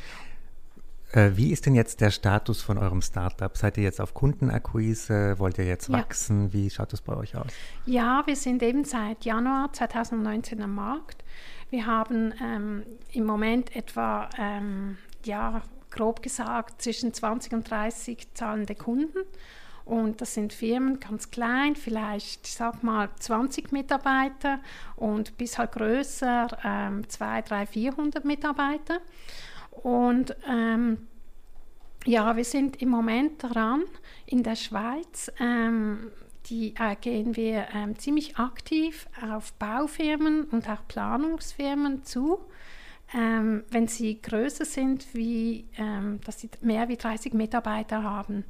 Äh, 1.12 1.31
wie 1.36 1.51
ist 1.51 1.65
denn 1.65 1.75
jetzt 1.75 2.00
der 2.00 2.10
Status 2.10 2.62
von 2.62 2.77
eurem 2.77 3.01
Startup? 3.01 3.55
Seid 3.58 3.77
ihr 3.77 3.84
jetzt 3.84 4.00
auf 4.00 4.13
Kundenakquise? 4.13 5.38
Wollt 5.39 5.58
ihr 5.58 5.65
jetzt 5.65 5.91
wachsen? 5.91 6.46
Ja. 6.46 6.53
Wie 6.53 6.70
schaut 6.70 6.93
es 6.93 7.01
bei 7.01 7.15
euch 7.15 7.36
aus? 7.36 7.51
Ja, 7.86 8.24
wir 8.25 8.36
sind 8.36 8.63
eben 8.63 8.86
seit 8.86 9.25
Januar 9.25 9.74
2019 9.74 10.62
am 10.62 10.75
Markt. 10.75 11.24
Wir 11.72 11.86
haben 11.86 12.34
ähm, 12.44 12.84
im 13.13 13.25
Moment 13.25 13.74
etwa, 13.74 14.30
ähm, 14.38 14.98
ja, 15.24 15.62
grob 15.90 16.22
gesagt, 16.22 16.82
zwischen 16.82 17.13
20 17.13 17.54
und 17.54 17.70
30 17.70 18.34
zahlende 18.34 18.75
Kunden. 18.75 19.20
Und 19.86 20.20
das 20.20 20.34
sind 20.34 20.51
Firmen 20.51 21.00
ganz 21.00 21.32
klein, 21.32 21.78
vielleicht, 21.78 22.46
ich 22.46 22.54
sag 22.54 22.84
mal, 22.84 23.10
20 23.20 23.72
Mitarbeiter 23.72 24.60
und 24.98 25.38
bis 25.38 25.58
halt 25.58 25.72
größer, 25.72 26.48
ähm, 26.63 27.10
200, 27.10 27.50
300, 27.50 27.70
400 27.70 28.25
Mitarbeiter. 28.25 29.00
Und 29.72 30.36
ähm, 30.48 31.08
ja, 32.06 32.36
wir 32.36 32.46
sind 32.46 32.82
im 32.82 32.90
Moment 32.90 33.42
dran, 33.42 33.84
in 34.25 34.44
der 34.44 34.58
Schweiz 34.58 35.32
ähm, 35.40 36.12
die 36.51 36.75
äh, 36.77 36.96
gehen 37.00 37.36
wir 37.36 37.67
ähm, 37.74 37.98
ziemlich 37.98 38.38
aktiv 38.38 39.08
auf 39.22 39.53
Baufirmen 39.53 40.43
und 40.43 40.70
auch 40.70 40.86
Planungsfirmen 40.88 42.03
zu. 42.03 42.39
Ähm, 43.13 43.63
wenn 43.70 43.88
sie 43.88 44.22
größer 44.22 44.63
sind, 44.63 45.13
wie, 45.13 45.67
ähm, 45.77 46.20
dass 46.25 46.39
sie 46.39 46.50
mehr 46.62 46.88
wie 46.88 46.98
30 46.98 47.34
Mitarbeiter 47.34 48.03
haben. 48.03 48.46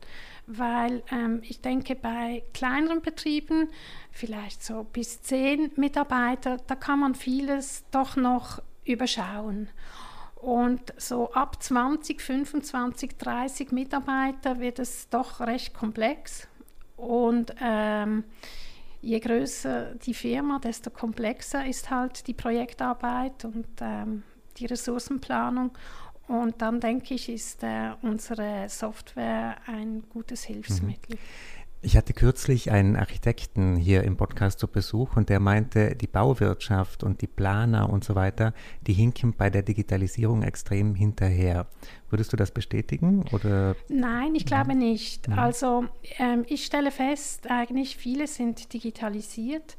Weil 0.46 1.03
ähm, 1.12 1.41
ich 1.43 1.62
denke, 1.62 1.96
bei 1.96 2.43
kleineren 2.53 3.01
Betrieben, 3.01 3.70
vielleicht 4.12 4.63
so 4.63 4.84
bis 4.84 5.22
10 5.22 5.72
Mitarbeiter, 5.77 6.58
da 6.67 6.75
kann 6.75 7.00
man 7.00 7.15
vieles 7.15 7.86
doch 7.91 8.15
noch 8.15 8.62
überschauen. 8.84 9.70
Und 10.36 10.93
so 10.98 11.31
ab 11.34 11.62
20, 11.62 12.20
25, 12.22 13.17
30 13.17 13.72
Mitarbeiter 13.72 14.60
wird 14.60 14.79
es 14.79 15.10
doch 15.10 15.39
recht 15.39 15.74
komplex 15.74 16.48
und 17.01 17.55
ähm, 17.62 18.24
je 19.01 19.20
größer 19.20 19.96
die 19.96 20.13
Firma, 20.13 20.60
desto 20.60 20.91
komplexer 20.91 21.65
ist 21.65 21.89
halt 21.89 22.27
die 22.27 22.34
Projektarbeit 22.34 23.46
und 23.46 23.67
ähm, 23.81 24.24
die 24.58 24.67
Ressourcenplanung. 24.67 25.72
Und 26.27 26.62
dann 26.62 26.79
denke 26.79 27.15
ich, 27.15 27.27
ist 27.27 27.63
äh, 27.63 27.91
unsere 28.03 28.70
Software 28.70 29.58
ein 29.65 30.03
gutes 30.10 30.43
Hilfsmittel. 30.43 31.15
Mhm. 31.15 31.61
Ich 31.84 31.98
hatte 31.98 32.14
kürzlich 32.14 32.70
einen 32.70 32.96
Architekten 32.96 33.76
hier 33.76 34.04
im 34.04 34.16
Podcast 34.16 34.60
zu 34.60 34.68
Besuch 34.68 35.16
und 35.16 35.30
der 35.30 35.40
meinte, 35.40 35.96
die 35.96 36.06
Bauwirtschaft 36.06 37.04
und 37.04 37.22
die 37.22 37.28
Planer 37.28 37.90
und 37.90 38.04
so 38.04 38.14
weiter, 38.14 38.54
die 38.86 38.94
hinken 38.94 39.34
bei 39.34 39.50
der 39.50 39.64
Digitalisierung 39.64 40.44
extrem 40.44 40.94
hinterher. 40.94 41.66
Würdest 42.12 42.34
du 42.34 42.38
das 42.38 42.52
bestätigen? 42.52 43.26
Oder? 43.32 43.76
Nein, 43.90 44.36
ich 44.36 44.46
glaube 44.46 44.76
nicht. 44.76 45.28
Mhm. 45.28 45.40
Also 45.40 45.86
ähm, 46.20 46.46
ich 46.48 46.66
stelle 46.66 46.92
fest, 46.92 47.50
eigentlich 47.50 47.98
viele 47.98 48.28
sind 48.28 48.74
digitalisiert. 48.74 49.76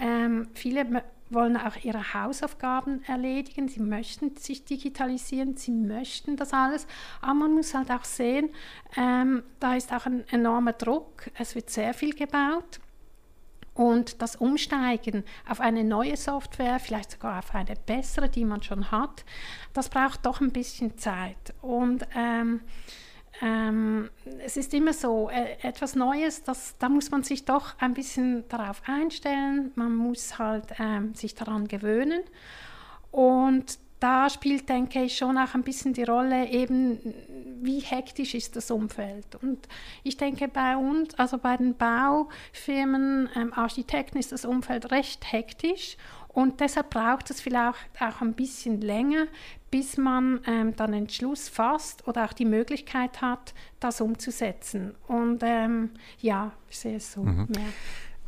Ähm, 0.00 0.48
viele 0.54 1.02
wollen 1.34 1.56
auch 1.56 1.76
ihre 1.82 2.14
Hausaufgaben 2.14 3.02
erledigen, 3.06 3.68
sie 3.68 3.80
möchten 3.80 4.36
sich 4.36 4.64
digitalisieren, 4.64 5.56
sie 5.56 5.70
möchten 5.70 6.36
das 6.36 6.52
alles, 6.52 6.86
aber 7.20 7.34
man 7.34 7.54
muss 7.54 7.74
halt 7.74 7.90
auch 7.90 8.04
sehen, 8.04 8.50
ähm, 8.96 9.42
da 9.60 9.74
ist 9.74 9.92
auch 9.92 10.06
ein 10.06 10.26
enormer 10.28 10.72
Druck, 10.72 11.30
es 11.38 11.54
wird 11.54 11.70
sehr 11.70 11.94
viel 11.94 12.14
gebaut. 12.14 12.80
Und 13.74 14.20
das 14.20 14.36
Umsteigen 14.36 15.24
auf 15.48 15.60
eine 15.60 15.82
neue 15.82 16.18
Software, 16.18 16.78
vielleicht 16.78 17.12
sogar 17.12 17.38
auf 17.38 17.54
eine 17.54 17.74
bessere, 17.86 18.28
die 18.28 18.44
man 18.44 18.62
schon 18.62 18.90
hat, 18.90 19.24
das 19.72 19.88
braucht 19.88 20.26
doch 20.26 20.42
ein 20.42 20.52
bisschen 20.52 20.98
Zeit. 20.98 21.54
Und 21.62 22.06
ähm, 22.14 22.60
ähm, 23.40 24.10
es 24.44 24.56
ist 24.56 24.74
immer 24.74 24.92
so, 24.92 25.30
äh, 25.30 25.56
etwas 25.62 25.94
Neues, 25.94 26.42
das, 26.44 26.76
da 26.78 26.88
muss 26.88 27.10
man 27.10 27.22
sich 27.22 27.44
doch 27.44 27.74
ein 27.78 27.94
bisschen 27.94 28.46
darauf 28.48 28.82
einstellen, 28.86 29.72
man 29.74 29.94
muss 29.94 30.38
halt 30.38 30.66
ähm, 30.78 31.14
sich 31.14 31.34
daran 31.34 31.66
gewöhnen. 31.66 32.22
Und 33.10 33.78
da 34.02 34.28
spielt, 34.28 34.68
denke 34.68 35.04
ich, 35.04 35.16
schon 35.16 35.38
auch 35.38 35.54
ein 35.54 35.62
bisschen 35.62 35.92
die 35.92 36.02
Rolle, 36.02 36.48
eben 36.48 36.98
wie 37.60 37.78
hektisch 37.78 38.34
ist 38.34 38.56
das 38.56 38.72
Umfeld. 38.72 39.36
Und 39.40 39.68
ich 40.02 40.16
denke, 40.16 40.48
bei 40.48 40.76
uns, 40.76 41.14
also 41.14 41.38
bei 41.38 41.56
den 41.56 41.76
Baufirmen, 41.76 43.28
ähm, 43.36 43.52
Architekten 43.52 44.18
ist 44.18 44.32
das 44.32 44.44
Umfeld 44.44 44.90
recht 44.90 45.30
hektisch 45.30 45.96
und 46.32 46.60
deshalb 46.60 46.90
braucht 46.90 47.30
es 47.30 47.40
vielleicht 47.40 47.76
auch 48.00 48.20
ein 48.20 48.34
bisschen 48.34 48.80
länger, 48.80 49.26
bis 49.70 49.96
man 49.96 50.40
ähm, 50.46 50.74
dann 50.76 50.88
einen 50.88 51.02
Entschluss 51.04 51.48
fasst 51.48 52.06
oder 52.06 52.24
auch 52.24 52.32
die 52.32 52.44
Möglichkeit 52.44 53.20
hat, 53.20 53.54
das 53.80 54.00
umzusetzen. 54.00 54.94
Und 55.08 55.42
ähm, 55.42 55.90
ja, 56.20 56.52
ich 56.68 56.78
sehe 56.78 56.96
es 56.96 57.12
so 57.12 57.22
mhm. 57.22 57.48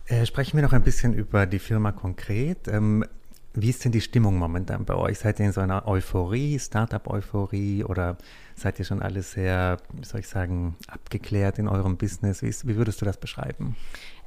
Äh, 0.06 0.26
sprechen 0.26 0.58
wir 0.58 0.62
noch 0.62 0.74
ein 0.74 0.82
bisschen 0.82 1.14
über 1.14 1.46
die 1.46 1.58
Firma 1.58 1.92
konkret. 1.92 2.68
Ähm, 2.68 3.06
wie 3.54 3.70
ist 3.70 3.84
denn 3.84 3.92
die 3.92 4.02
Stimmung 4.02 4.36
momentan 4.36 4.84
bei 4.84 4.94
euch? 4.94 5.20
Seid 5.20 5.38
ihr 5.38 5.46
in 5.46 5.52
so 5.52 5.62
einer 5.62 5.86
Euphorie, 5.86 6.58
Startup-Euphorie 6.58 7.84
oder 7.84 8.18
seid 8.54 8.78
ihr 8.78 8.84
schon 8.84 9.02
alle 9.02 9.22
sehr, 9.22 9.78
wie 9.92 10.04
soll 10.04 10.20
ich 10.20 10.28
sagen, 10.28 10.76
abgeklärt 10.88 11.58
in 11.58 11.68
eurem 11.68 11.96
Business? 11.96 12.42
Wie, 12.42 12.48
ist, 12.48 12.66
wie 12.66 12.76
würdest 12.76 13.00
du 13.00 13.04
das 13.04 13.18
beschreiben? 13.18 13.76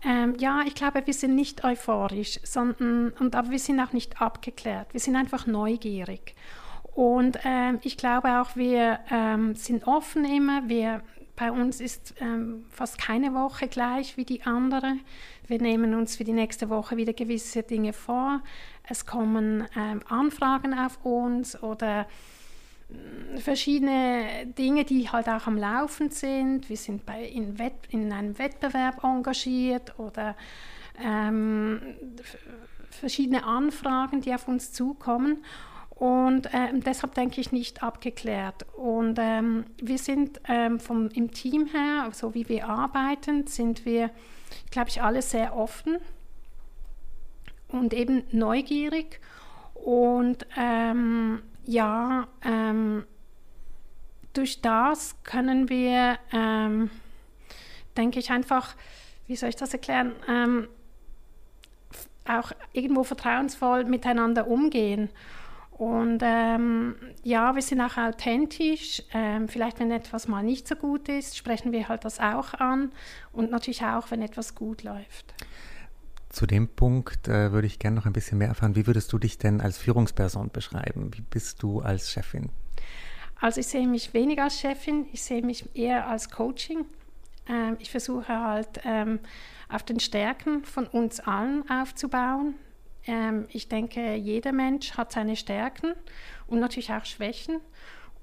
Ähm, 0.04 0.36
ja, 0.38 0.62
ich 0.66 0.76
glaube, 0.76 1.02
wir 1.06 1.14
sind 1.14 1.36
nicht 1.36 1.64
euphorisch, 1.64 2.40
sondern, 2.44 3.10
und, 3.20 3.36
aber 3.36 3.50
wir 3.50 3.60
sind 3.60 3.80
auch 3.80 3.94
nicht 3.94 4.22
abgeklärt. 4.22 4.94
Wir 4.94 5.00
sind 5.00 5.16
einfach 5.16 5.48
neugierig. 5.48 6.36
Und 6.94 7.40
ähm, 7.44 7.80
ich 7.84 7.98
glaube 7.98 8.42
auch, 8.42 8.56
wir 8.56 9.00
ähm, 9.12 9.56
sind 9.56 9.86
offen 9.88 10.26
immer. 10.26 10.68
Wir, 10.68 11.02
bei 11.36 11.52
uns 11.52 11.80
ist 11.80 12.16
ähm, 12.20 12.66
fast 12.70 12.98
keine 12.98 13.34
Woche 13.34 13.68
gleich 13.68 14.18
wie 14.18 14.26
die 14.26 14.44
andere. 14.44 14.94
Wir 15.48 15.62
nehmen 15.62 15.94
uns 15.94 16.18
für 16.18 16.24
die 16.24 16.34
nächste 16.34 16.70
Woche 16.70 16.98
wieder 16.98 17.14
gewisse 17.14 17.64
Dinge 17.64 17.94
vor. 17.94 18.42
Es 18.84 19.06
kommen 19.06 19.68
ähm, 19.76 20.02
Anfragen 20.10 20.74
auf 20.74 21.04
uns 21.06 21.62
oder 21.62 22.08
verschiedene 23.38 24.48
Dinge, 24.58 24.86
die 24.86 25.10
halt 25.10 25.28
auch 25.28 25.48
am 25.48 25.58
Laufen 25.58 26.10
sind. 26.10 26.70
Wir 26.70 26.78
sind 26.78 27.06
bei, 27.06 27.24
in, 27.24 27.60
Wett, 27.60 27.74
in 27.90 28.12
einem 28.12 28.38
Wettbewerb 28.40 29.04
engagiert 29.04 29.98
oder 30.00 30.36
ähm, 31.04 31.82
verschiedene 32.90 33.44
Anfragen, 33.44 34.22
die 34.22 34.34
auf 34.34 34.48
uns 34.48 34.72
zukommen. 34.72 35.44
Und 35.90 36.50
ähm, 36.54 36.82
deshalb 36.82 37.16
denke 37.16 37.42
ich 37.42 37.52
nicht 37.52 37.82
abgeklärt. 37.82 38.66
Und 38.76 39.18
ähm, 39.20 39.66
wir 39.82 39.98
sind 39.98 40.40
ähm, 40.48 40.80
vom, 40.80 41.10
im 41.10 41.32
Team 41.32 41.66
her, 41.66 42.10
so 42.14 42.36
wie 42.36 42.48
wir 42.48 42.70
arbeiten, 42.70 43.48
sind 43.48 43.84
wir, 43.86 44.12
glaube 44.70 44.90
ich, 44.90 45.02
alle 45.02 45.24
sehr 45.24 45.56
offen 45.56 45.98
und 47.70 47.94
eben 47.94 48.24
neugierig. 48.32 49.20
Und 49.74 50.46
ähm, 50.56 51.42
ja, 51.68 52.28
ähm, 52.44 53.06
durch 54.34 54.62
das 54.62 55.16
können 55.24 55.70
wir, 55.70 56.18
ähm, 56.32 56.90
denke 57.96 58.20
ich, 58.20 58.32
einfach, 58.32 58.76
wie 59.28 59.36
soll 59.36 59.50
ich 59.50 59.56
das 59.56 59.74
erklären, 59.74 60.14
ähm, 60.28 60.68
auch 62.28 62.52
irgendwo 62.74 63.04
vertrauensvoll 63.04 63.86
miteinander 63.86 64.48
umgehen. 64.48 65.10
Und 65.72 66.22
ähm, 66.24 66.96
ja, 67.24 67.54
wir 67.54 67.62
sind 67.62 67.82
auch 67.82 67.98
authentisch. 67.98 69.04
Ähm, 69.14 69.48
vielleicht, 69.48 69.80
wenn 69.80 69.92
etwas 69.92 70.28
mal 70.28 70.44
nicht 70.44 70.68
so 70.68 70.76
gut 70.76 71.08
ist, 71.08 71.38
sprechen 71.38 71.72
wir 71.72 71.88
halt 71.88 72.04
das 72.04 72.20
auch 72.20 72.56
an. 72.56 72.92
Und 73.32 73.52
natürlich 73.52 73.84
auch, 73.84 74.10
wenn 74.10 74.22
etwas 74.22 74.56
gut 74.56 74.84
läuft. 74.84 75.34
Zu 76.30 76.46
dem 76.46 76.68
Punkt 76.68 77.28
äh, 77.28 77.52
würde 77.52 77.68
ich 77.68 77.80
gerne 77.80 77.96
noch 77.96 78.06
ein 78.06 78.14
bisschen 78.14 78.38
mehr 78.38 78.50
erfahren. 78.50 78.76
Wie 78.76 78.88
würdest 78.88 79.12
du 79.14 79.18
dich 79.18 79.38
denn 79.38 79.62
als 79.62 79.78
Führungsperson 79.78 80.50
beschreiben? 80.52 81.12
Wie 81.14 81.22
bist 81.22 81.64
du 81.64 81.82
als 81.82 82.12
Chefin? 82.12 82.50
Also 83.40 83.60
ich 83.60 83.68
sehe 83.68 83.88
mich 83.88 84.14
weniger 84.14 84.46
als 84.46 84.60
Chefin, 84.60 85.06
ich 85.12 85.22
sehe 85.24 85.42
mich 85.42 85.76
eher 85.76 86.08
als 86.08 86.30
Coaching. 86.30 86.86
Ähm, 87.48 87.78
ich 87.80 87.92
versuche 87.92 88.28
halt 88.28 88.82
ähm, 88.84 89.20
auf 89.70 89.84
den 89.84 90.00
Stärken 90.00 90.64
von 90.66 90.88
uns 90.88 91.20
allen 91.20 91.70
aufzubauen. 91.70 92.56
Ähm, 93.06 93.48
ich 93.52 93.70
denke, 93.70 94.16
jeder 94.16 94.52
Mensch 94.52 94.98
hat 94.98 95.12
seine 95.12 95.36
Stärken 95.36 95.94
und 96.48 96.60
natürlich 96.60 96.92
auch 96.92 97.06
Schwächen. 97.06 97.60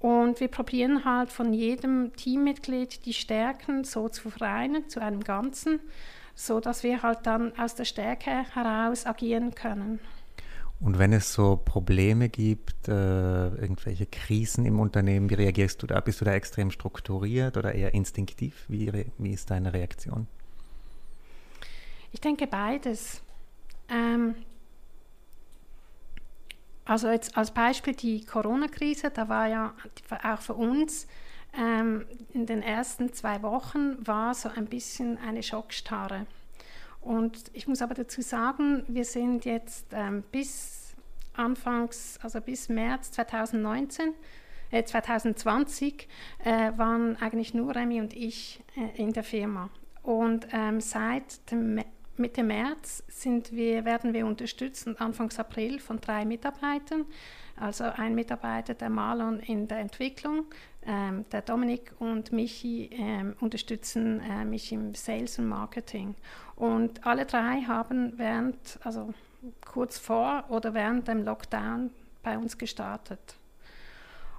Und 0.01 0.41
wir 0.41 0.49
probieren 0.49 1.07
halt 1.07 1.31
von 1.31 1.55
jedem 1.55 2.15
Teammitglied 2.15 3.07
die 3.07 3.15
Stärken 3.15 3.85
so 3.85 4.11
zu 4.11 4.29
vereinen 4.31 4.89
zu 4.91 5.01
einem 5.01 5.25
Ganzen, 5.25 5.81
so 6.35 6.61
dass 6.61 6.83
wir 6.83 7.03
halt 7.03 7.21
dann 7.25 7.57
aus 7.59 7.75
der 7.75 7.85
Stärke 7.85 8.45
heraus 8.55 9.07
agieren 9.07 9.55
können. 9.55 10.01
Und 10.81 10.99
wenn 10.99 11.13
es 11.13 11.33
so 11.33 11.57
Probleme 11.57 12.29
gibt, 12.29 12.89
äh, 12.89 13.49
irgendwelche 13.49 14.07
Krisen 14.07 14.67
im 14.67 14.81
Unternehmen, 14.81 15.31
wie 15.31 15.35
reagierst 15.35 15.83
du 15.83 15.87
da? 15.87 16.01
Bist 16.01 16.21
du 16.21 16.25
da 16.25 16.33
extrem 16.33 16.71
strukturiert 16.71 17.57
oder 17.57 17.75
eher 17.75 17.95
instinktiv? 17.95 18.65
Wie, 18.69 19.07
wie 19.17 19.33
ist 19.33 19.51
deine 19.51 19.73
Reaktion? 19.73 20.27
Ich 22.13 22.21
denke 22.21 22.47
beides. 22.47 23.23
Ähm, 23.89 24.35
also 26.85 27.09
jetzt 27.09 27.37
als 27.37 27.53
Beispiel 27.53 27.95
die 27.95 28.25
Corona-Krise, 28.25 29.11
da 29.11 29.29
war 29.29 29.49
ja 29.49 29.75
auch 30.23 30.41
für 30.41 30.55
uns 30.55 31.07
ähm, 31.59 32.07
in 32.33 32.47
den 32.47 32.63
ersten 32.63 33.13
zwei 33.13 33.43
Wochen 33.43 33.97
war 34.07 34.35
so 34.35 34.49
ein 34.49 34.67
bisschen 34.67 35.19
eine 35.19 35.43
Schockstarre. 35.43 36.27
Und 37.01 37.51
ich 37.53 37.69
muss 37.69 37.83
aber 37.83 37.95
dazu 37.95 38.23
sagen, 38.23 38.85
wir 38.89 39.05
sind 39.05 39.45
jetzt 39.45 39.87
ähm, 39.93 40.23
bis 40.33 40.95
Anfangs, 41.35 42.19
also 42.23 42.41
bis 42.41 42.69
März 42.69 43.11
2019, 43.13 44.15
äh, 44.71 44.85
2020, 44.85 46.09
äh, 46.45 46.73
waren 46.77 47.17
eigentlich 47.17 47.55
nur 47.55 47.75
Remy 47.75 48.01
und 48.01 48.15
ich 48.15 48.63
äh, 48.77 49.01
in 49.01 49.13
der 49.13 49.25
Firma. 49.25 49.69
Und 50.03 50.47
ähm, 50.53 50.81
seit 50.81 51.51
dem 51.51 51.81
Mitte 52.17 52.43
März 52.43 53.03
sind 53.09 53.53
wir, 53.53 53.85
werden 53.85 54.15
wir 54.15 54.27
unterstützt 54.27 54.87
und 54.87 55.01
Anfangs 55.01 55.39
April 55.39 55.81
von 55.81 56.01
drei 56.01 56.25
Mitarbeitern. 56.25 57.07
Also 57.57 57.85
ein 57.85 58.15
Mitarbeiter, 58.15 58.75
der 58.75 58.91
Marlon 58.91 59.39
in 59.41 59.69
der 59.69 59.79
Entwicklung, 59.79 60.47
ähm, 60.87 61.25
der 61.31 61.43
Dominik 61.43 61.93
und 61.99 62.33
Michi 62.33 62.91
ähm, 62.93 63.37
unterstützen 63.41 64.21
äh, 64.21 64.45
mich 64.45 64.73
im 64.73 64.95
Sales 64.95 65.39
und 65.39 65.49
Marketing. 65.49 66.15
Und 66.57 67.07
alle 67.07 67.27
drei 67.27 67.63
haben 67.63 68.15
während, 68.17 68.79
also 68.83 69.15
kurz 69.65 69.99
vor 69.99 70.45
oder 70.49 70.75
während 70.75 71.09
dem 71.09 71.25
Lockdown 71.25 71.91
bei 72.23 72.37
uns 72.39 72.59
gestartet. 72.59 73.37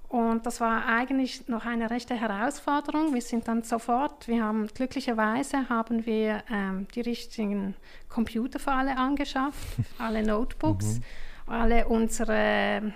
Und 0.07 0.45
das 0.45 0.62
war 0.62 0.86
eigentlich 0.86 1.48
noch 1.48 1.65
eine 1.65 1.89
rechte 1.89 2.13
Herausforderung. 2.15 3.13
Wir 3.13 3.22
sind 3.22 3.48
dann 3.48 3.63
sofort, 3.63 4.27
wir 4.27 4.43
haben 4.43 4.67
glücklicherweise 4.67 5.67
haben 5.67 6.05
wir 6.05 6.43
ähm, 6.50 6.88
die 6.93 7.01
richtigen 7.01 7.75
Computer 8.07 8.60
für 8.60 8.72
alle 8.72 8.98
angeschafft, 8.98 9.57
alle 9.98 10.24
Notebooks, 10.24 11.00
mhm. 11.00 11.03
Alle 11.47 11.87
unsere 11.87 12.93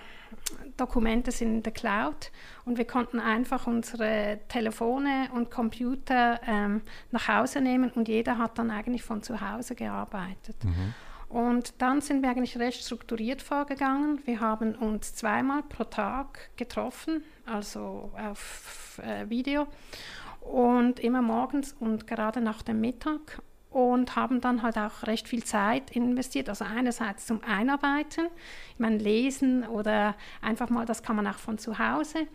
Dokumente 0.77 1.31
sind 1.31 1.55
in 1.55 1.63
der 1.63 1.73
Cloud 1.73 2.31
und 2.65 2.77
wir 2.77 2.85
konnten 2.85 3.19
einfach 3.19 3.67
unsere 3.67 4.39
Telefone 4.47 5.29
und 5.33 5.51
Computer 5.51 6.39
ähm, 6.47 6.81
nach 7.11 7.27
Hause 7.27 7.61
nehmen 7.61 7.91
und 7.91 8.07
jeder 8.07 8.37
hat 8.37 8.57
dann 8.57 8.71
eigentlich 8.71 9.03
von 9.03 9.21
zu 9.21 9.41
Hause 9.41 9.75
gearbeitet. 9.75 10.63
Mhm. 10.63 10.93
Und 11.27 11.79
dann 11.79 12.01
sind 12.01 12.23
wir 12.23 12.29
eigentlich 12.31 12.57
recht 12.57 12.83
strukturiert 12.83 13.43
vorgegangen. 13.43 14.19
Wir 14.25 14.39
haben 14.39 14.73
uns 14.73 15.13
zweimal 15.13 15.61
pro 15.61 15.83
Tag 15.83 16.49
getroffen, 16.57 17.23
also 17.45 18.11
auf 18.17 18.99
äh, 19.03 19.29
Video 19.29 19.67
und 20.41 20.99
immer 20.99 21.21
morgens 21.21 21.75
und 21.79 22.07
gerade 22.07 22.41
nach 22.41 22.63
dem 22.63 22.81
Mittag 22.81 23.41
und 23.69 24.15
haben 24.15 24.41
dann 24.41 24.63
halt 24.63 24.77
auch 24.77 25.03
recht 25.03 25.27
viel 25.27 25.43
Zeit 25.43 25.91
investiert. 25.91 26.49
Also 26.49 26.65
einerseits 26.65 27.27
zum 27.27 27.41
Einarbeiten, 27.43 28.27
ich 28.73 28.79
meine 28.79 28.97
Lesen 28.97 29.65
oder 29.67 30.15
einfach 30.41 30.69
mal, 30.69 30.85
das 30.85 31.03
kann 31.03 31.15
man 31.15 31.27
auch 31.27 31.37
von 31.37 31.59
zu 31.59 31.77
Hause. 31.77 32.27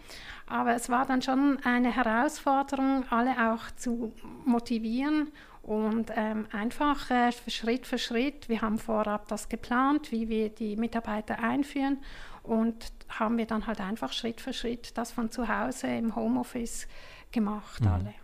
Aber 0.46 0.74
es 0.74 0.88
war 0.88 1.06
dann 1.06 1.22
schon 1.22 1.58
eine 1.64 1.94
Herausforderung, 1.94 3.04
alle 3.10 3.52
auch 3.52 3.70
zu 3.76 4.12
motivieren 4.44 5.32
und 5.62 6.12
ähm, 6.14 6.46
einfach 6.52 7.10
äh, 7.10 7.32
Schritt 7.48 7.86
für 7.86 7.98
Schritt. 7.98 8.48
Wir 8.48 8.60
haben 8.60 8.78
vorab 8.78 9.26
das 9.28 9.48
geplant, 9.48 10.12
wie 10.12 10.28
wir 10.28 10.50
die 10.50 10.76
Mitarbeiter 10.76 11.40
einführen 11.42 11.98
und 12.44 12.92
haben 13.08 13.38
wir 13.38 13.46
dann 13.46 13.66
halt 13.66 13.80
einfach 13.80 14.12
Schritt 14.12 14.40
für 14.40 14.52
Schritt 14.52 14.96
das 14.96 15.10
von 15.10 15.30
zu 15.30 15.48
Hause 15.48 15.88
im 15.88 16.14
Homeoffice 16.14 16.86
gemacht, 17.32 17.80
mhm. 17.80 17.88
alle. 17.88 18.14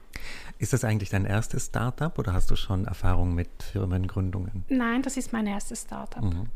Ist 0.59 0.73
das 0.73 0.85
eigentlich 0.85 1.11
dein 1.11 1.25
erstes 1.25 1.66
Startup 1.66 2.18
oder 2.18 2.33
hast 2.33 2.51
du 2.51 2.57
schon 2.57 2.85
Erfahrung 2.85 3.35
mit 3.35 3.49
Firmengründungen? 3.62 4.64
Nein, 4.68 5.03
das 5.03 5.16
ist 5.16 5.33
mein 5.33 5.46
erstes 5.46 5.83
Startup. 5.83 6.23
Mhm. 6.23 6.49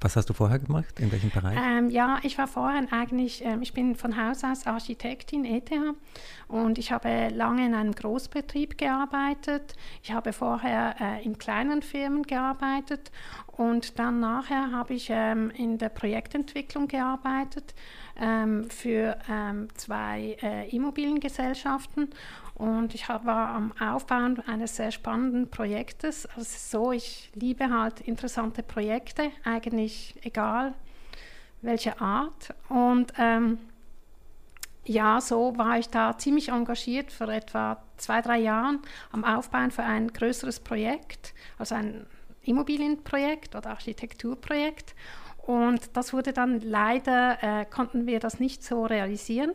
Was 0.00 0.16
hast 0.16 0.28
du 0.28 0.34
vorher 0.34 0.58
gemacht? 0.58 1.00
In 1.00 1.10
welchem 1.10 1.30
Bereich? 1.30 1.58
Ähm, 1.58 1.90
ja, 1.90 2.18
ich 2.22 2.36
war 2.36 2.46
vorher 2.46 2.82
eigentlich, 2.90 3.44
ähm, 3.44 3.62
ich 3.62 3.72
bin 3.72 3.96
von 3.96 4.16
Haus 4.16 4.44
aus 4.44 4.66
Architektin 4.66 5.44
ETH 5.44 5.70
und 6.46 6.78
ich 6.78 6.92
habe 6.92 7.28
lange 7.28 7.64
in 7.66 7.74
einem 7.74 7.92
Großbetrieb 7.92 8.76
gearbeitet. 8.76 9.74
Ich 10.02 10.12
habe 10.12 10.32
vorher 10.32 10.94
äh, 11.00 11.24
in 11.24 11.38
kleinen 11.38 11.82
Firmen 11.82 12.22
gearbeitet 12.24 13.10
und 13.58 13.98
dann 13.98 14.20
nachher 14.20 14.70
habe 14.70 14.94
ich 14.94 15.08
ähm, 15.10 15.50
in 15.50 15.78
der 15.78 15.88
Projektentwicklung 15.88 16.86
gearbeitet 16.86 17.74
ähm, 18.16 18.70
für 18.70 19.18
ähm, 19.28 19.68
zwei 19.74 20.36
äh, 20.40 20.68
Immobiliengesellschaften 20.70 22.08
und 22.54 22.94
ich 22.94 23.08
hab, 23.08 23.26
war 23.26 23.48
am 23.48 23.72
Aufbauen 23.80 24.40
eines 24.46 24.76
sehr 24.76 24.92
spannenden 24.92 25.50
Projektes. 25.50 26.26
Also 26.36 26.44
so, 26.44 26.92
ich 26.92 27.32
liebe 27.34 27.68
halt 27.68 28.00
interessante 28.00 28.62
Projekte, 28.62 29.32
eigentlich 29.42 30.14
egal 30.22 30.74
welche 31.60 32.00
Art. 32.00 32.54
Und 32.68 33.12
ähm, 33.18 33.58
ja, 34.84 35.20
so 35.20 35.58
war 35.58 35.80
ich 35.80 35.88
da 35.88 36.16
ziemlich 36.16 36.50
engagiert 36.50 37.10
für 37.10 37.30
etwa 37.32 37.82
zwei, 37.96 38.22
drei 38.22 38.38
Jahren 38.38 38.78
am 39.10 39.24
Aufbauen 39.24 39.72
für 39.72 39.82
ein 39.82 40.12
größeres 40.12 40.60
Projekt, 40.60 41.34
also 41.58 41.74
ein 41.74 42.06
Immobilienprojekt 42.48 43.54
oder 43.54 43.70
Architekturprojekt. 43.70 44.94
Und 45.46 45.96
das 45.96 46.12
wurde 46.12 46.32
dann 46.32 46.60
leider, 46.60 47.42
äh, 47.42 47.64
konnten 47.64 48.06
wir 48.06 48.20
das 48.20 48.38
nicht 48.38 48.62
so 48.62 48.84
realisieren. 48.84 49.52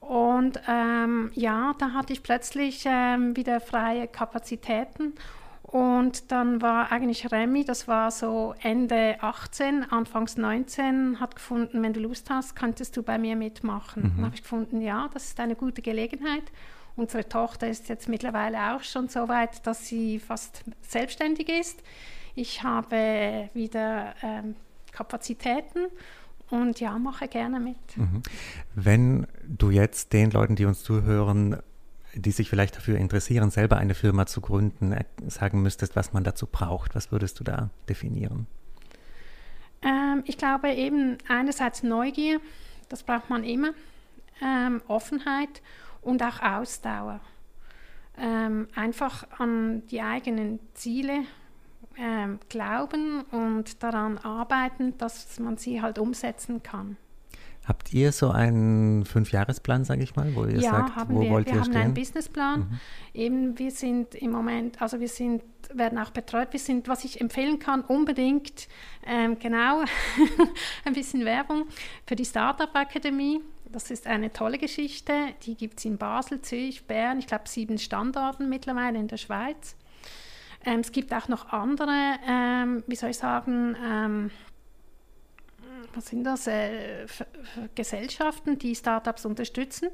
Und 0.00 0.60
ähm, 0.68 1.30
ja, 1.34 1.74
da 1.78 1.92
hatte 1.92 2.12
ich 2.12 2.22
plötzlich 2.22 2.84
ähm, 2.86 3.36
wieder 3.36 3.60
freie 3.60 4.06
Kapazitäten. 4.06 5.14
Und 5.62 6.30
dann 6.30 6.62
war 6.62 6.92
eigentlich 6.92 7.32
Remy, 7.32 7.64
das 7.64 7.88
war 7.88 8.10
so 8.10 8.54
Ende 8.62 9.16
18, 9.20 9.90
Anfangs 9.90 10.36
19, 10.36 11.18
hat 11.20 11.34
gefunden, 11.34 11.82
wenn 11.82 11.92
du 11.92 12.00
Lust 12.00 12.30
hast, 12.30 12.54
könntest 12.54 12.96
du 12.96 13.02
bei 13.02 13.18
mir 13.18 13.34
mitmachen. 13.34 14.02
Mhm. 14.02 14.12
Dann 14.16 14.24
habe 14.26 14.34
ich 14.36 14.42
gefunden, 14.42 14.80
ja, 14.80 15.08
das 15.12 15.24
ist 15.24 15.40
eine 15.40 15.56
gute 15.56 15.82
Gelegenheit. 15.82 16.44
Unsere 16.96 17.28
Tochter 17.28 17.68
ist 17.68 17.88
jetzt 17.88 18.08
mittlerweile 18.08 18.74
auch 18.74 18.82
schon 18.82 19.08
so 19.08 19.28
weit, 19.28 19.66
dass 19.66 19.86
sie 19.86 20.20
fast 20.20 20.62
selbstständig 20.82 21.48
ist. 21.48 21.82
Ich 22.36 22.62
habe 22.62 23.48
wieder 23.52 24.14
ähm, 24.22 24.54
Kapazitäten 24.92 25.86
und 26.50 26.80
ja, 26.80 26.98
mache 26.98 27.28
gerne 27.28 27.58
mit. 27.58 27.96
Mhm. 27.96 28.22
Wenn 28.74 29.26
du 29.46 29.70
jetzt 29.70 30.12
den 30.12 30.30
Leuten, 30.30 30.56
die 30.56 30.66
uns 30.66 30.82
zuhören, 30.82 31.56
die 32.14 32.30
sich 32.30 32.48
vielleicht 32.48 32.76
dafür 32.76 32.96
interessieren, 32.98 33.50
selber 33.50 33.76
eine 33.76 33.94
Firma 33.94 34.26
zu 34.26 34.40
gründen, 34.40 34.92
äh, 34.92 35.04
sagen 35.26 35.62
müsstest, 35.62 35.96
was 35.96 36.12
man 36.12 36.22
dazu 36.22 36.46
braucht, 36.46 36.94
was 36.94 37.10
würdest 37.10 37.40
du 37.40 37.44
da 37.44 37.70
definieren? 37.88 38.46
Ähm, 39.82 40.22
ich 40.26 40.38
glaube 40.38 40.72
eben 40.72 41.18
einerseits 41.28 41.82
Neugier, 41.82 42.40
das 42.88 43.02
braucht 43.02 43.30
man 43.30 43.42
immer, 43.42 43.70
ähm, 44.42 44.80
Offenheit 44.86 45.62
und 46.04 46.22
auch 46.22 46.42
Ausdauer. 46.42 47.20
Ähm, 48.16 48.68
einfach 48.74 49.26
an 49.38 49.86
die 49.88 50.00
eigenen 50.00 50.60
Ziele 50.74 51.24
ähm, 51.96 52.38
glauben 52.48 53.22
und 53.30 53.82
daran 53.82 54.18
arbeiten, 54.18 54.96
dass 54.98 55.38
man 55.40 55.56
sie 55.56 55.82
halt 55.82 55.98
umsetzen 55.98 56.62
kann. 56.62 56.96
Habt 57.66 57.94
ihr 57.94 58.12
so 58.12 58.30
einen 58.30 59.06
Fünfjahresplan, 59.06 59.84
sage 59.84 60.02
ich 60.02 60.14
mal, 60.16 60.34
wo 60.34 60.44
ihr 60.44 60.60
ja, 60.60 60.70
sagt, 60.70 60.96
haben 60.96 61.14
wo 61.14 61.22
wir. 61.22 61.30
wollt 61.30 61.46
wir 61.46 61.54
ihr 61.54 61.60
haben 61.60 61.70
stehen? 61.70 61.80
einen 61.80 61.94
Businessplan. 61.94 62.60
Mhm. 62.60 62.80
Eben, 63.14 63.58
wir 63.58 63.70
sind 63.70 64.14
im 64.14 64.32
Moment, 64.32 64.82
also 64.82 65.00
wir 65.00 65.08
sind, 65.08 65.42
werden 65.72 65.98
auch 65.98 66.10
betreut. 66.10 66.48
Wir 66.50 66.60
sind, 66.60 66.88
was 66.88 67.04
ich 67.04 67.22
empfehlen 67.22 67.58
kann, 67.58 67.80
unbedingt, 67.80 68.68
ähm, 69.06 69.38
genau, 69.38 69.82
ein 70.84 70.92
bisschen 70.92 71.24
Werbung 71.24 71.64
für 72.06 72.16
die 72.16 72.26
Startup 72.26 72.74
Akademie. 72.74 73.40
Das 73.74 73.90
ist 73.90 74.06
eine 74.06 74.32
tolle 74.32 74.56
Geschichte. 74.58 75.12
Die 75.42 75.56
gibt 75.56 75.80
es 75.80 75.84
in 75.84 75.98
Basel, 75.98 76.40
Zürich, 76.40 76.86
Bern, 76.86 77.18
ich 77.18 77.26
glaube 77.26 77.48
sieben 77.48 77.76
Standorten 77.76 78.48
mittlerweile 78.48 79.00
in 79.00 79.08
der 79.08 79.16
Schweiz. 79.16 79.74
Ähm, 80.64 80.78
es 80.78 80.92
gibt 80.92 81.12
auch 81.12 81.26
noch 81.26 81.52
andere, 81.52 82.14
ähm, 82.24 82.84
wie 82.86 82.94
soll 82.94 83.10
ich 83.10 83.18
sagen, 83.18 83.76
ähm, 83.84 84.30
was 85.92 86.06
sind 86.06 86.22
das, 86.22 86.46
äh, 86.46 87.06
Gesellschaften, 87.74 88.60
die 88.60 88.76
Startups 88.76 89.26
unterstützen. 89.26 89.88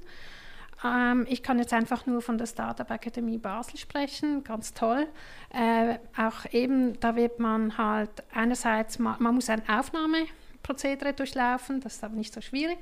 Ähm, 0.84 1.24
ich 1.26 1.42
kann 1.42 1.58
jetzt 1.58 1.72
einfach 1.72 2.04
nur 2.04 2.20
von 2.20 2.36
der 2.36 2.46
Startup 2.46 2.90
Akademie 2.90 3.38
Basel 3.38 3.78
sprechen, 3.78 4.44
ganz 4.44 4.74
toll. 4.74 5.08
Äh, 5.54 5.98
auch 6.18 6.44
eben, 6.52 7.00
da 7.00 7.16
wird 7.16 7.38
man 7.38 7.78
halt 7.78 8.10
einerseits, 8.34 8.98
man, 8.98 9.16
man 9.20 9.36
muss 9.36 9.48
ein 9.48 9.66
Aufnahmeprozedere 9.66 11.14
durchlaufen, 11.14 11.80
das 11.80 11.94
ist 11.94 12.04
aber 12.04 12.14
nicht 12.14 12.34
so 12.34 12.42
schwierig. 12.42 12.78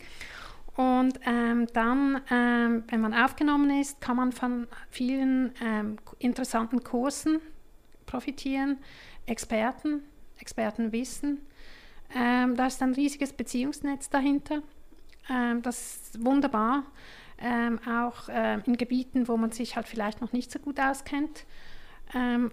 Und 0.78 1.18
ähm, 1.26 1.66
dann, 1.72 2.20
ähm, 2.30 2.84
wenn 2.86 3.00
man 3.00 3.12
aufgenommen 3.12 3.80
ist, 3.80 4.00
kann 4.00 4.16
man 4.16 4.30
von 4.30 4.68
vielen 4.90 5.52
ähm, 5.60 5.96
interessanten 6.20 6.84
Kursen 6.84 7.40
profitieren, 8.06 8.78
Experten, 9.26 10.04
Expertenwissen. 10.38 11.40
Ähm, 12.14 12.54
da 12.54 12.68
ist 12.68 12.80
ein 12.80 12.94
riesiges 12.94 13.32
Beziehungsnetz 13.32 14.08
dahinter. 14.08 14.62
Ähm, 15.28 15.62
das 15.62 15.96
ist 15.96 16.24
wunderbar 16.24 16.84
ähm, 17.40 17.80
auch 17.84 18.28
in 18.28 18.76
Gebieten, 18.76 19.26
wo 19.26 19.36
man 19.36 19.50
sich 19.50 19.74
halt 19.74 19.88
vielleicht 19.88 20.20
noch 20.20 20.32
nicht 20.32 20.52
so 20.52 20.60
gut 20.60 20.78
auskennt. 20.78 21.44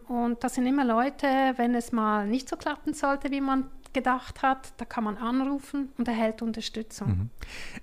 Und 0.08 0.44
das 0.44 0.56
sind 0.56 0.68
immer 0.68 0.86
Leute, 0.86 1.28
wenn 1.56 1.74
es 1.74 1.92
mal 1.92 2.28
nicht 2.28 2.48
so 2.48 2.56
klappen 2.56 2.94
sollte, 2.94 3.32
wie 3.32 3.42
man 3.42 3.72
gedacht 3.96 4.44
hat, 4.44 4.74
da 4.78 4.86
kann 4.86 5.04
man 5.04 5.18
anrufen 5.18 5.90
und 5.98 6.08
erhält 6.08 6.44
Unterstützung. 6.44 7.08
Mhm. 7.08 7.30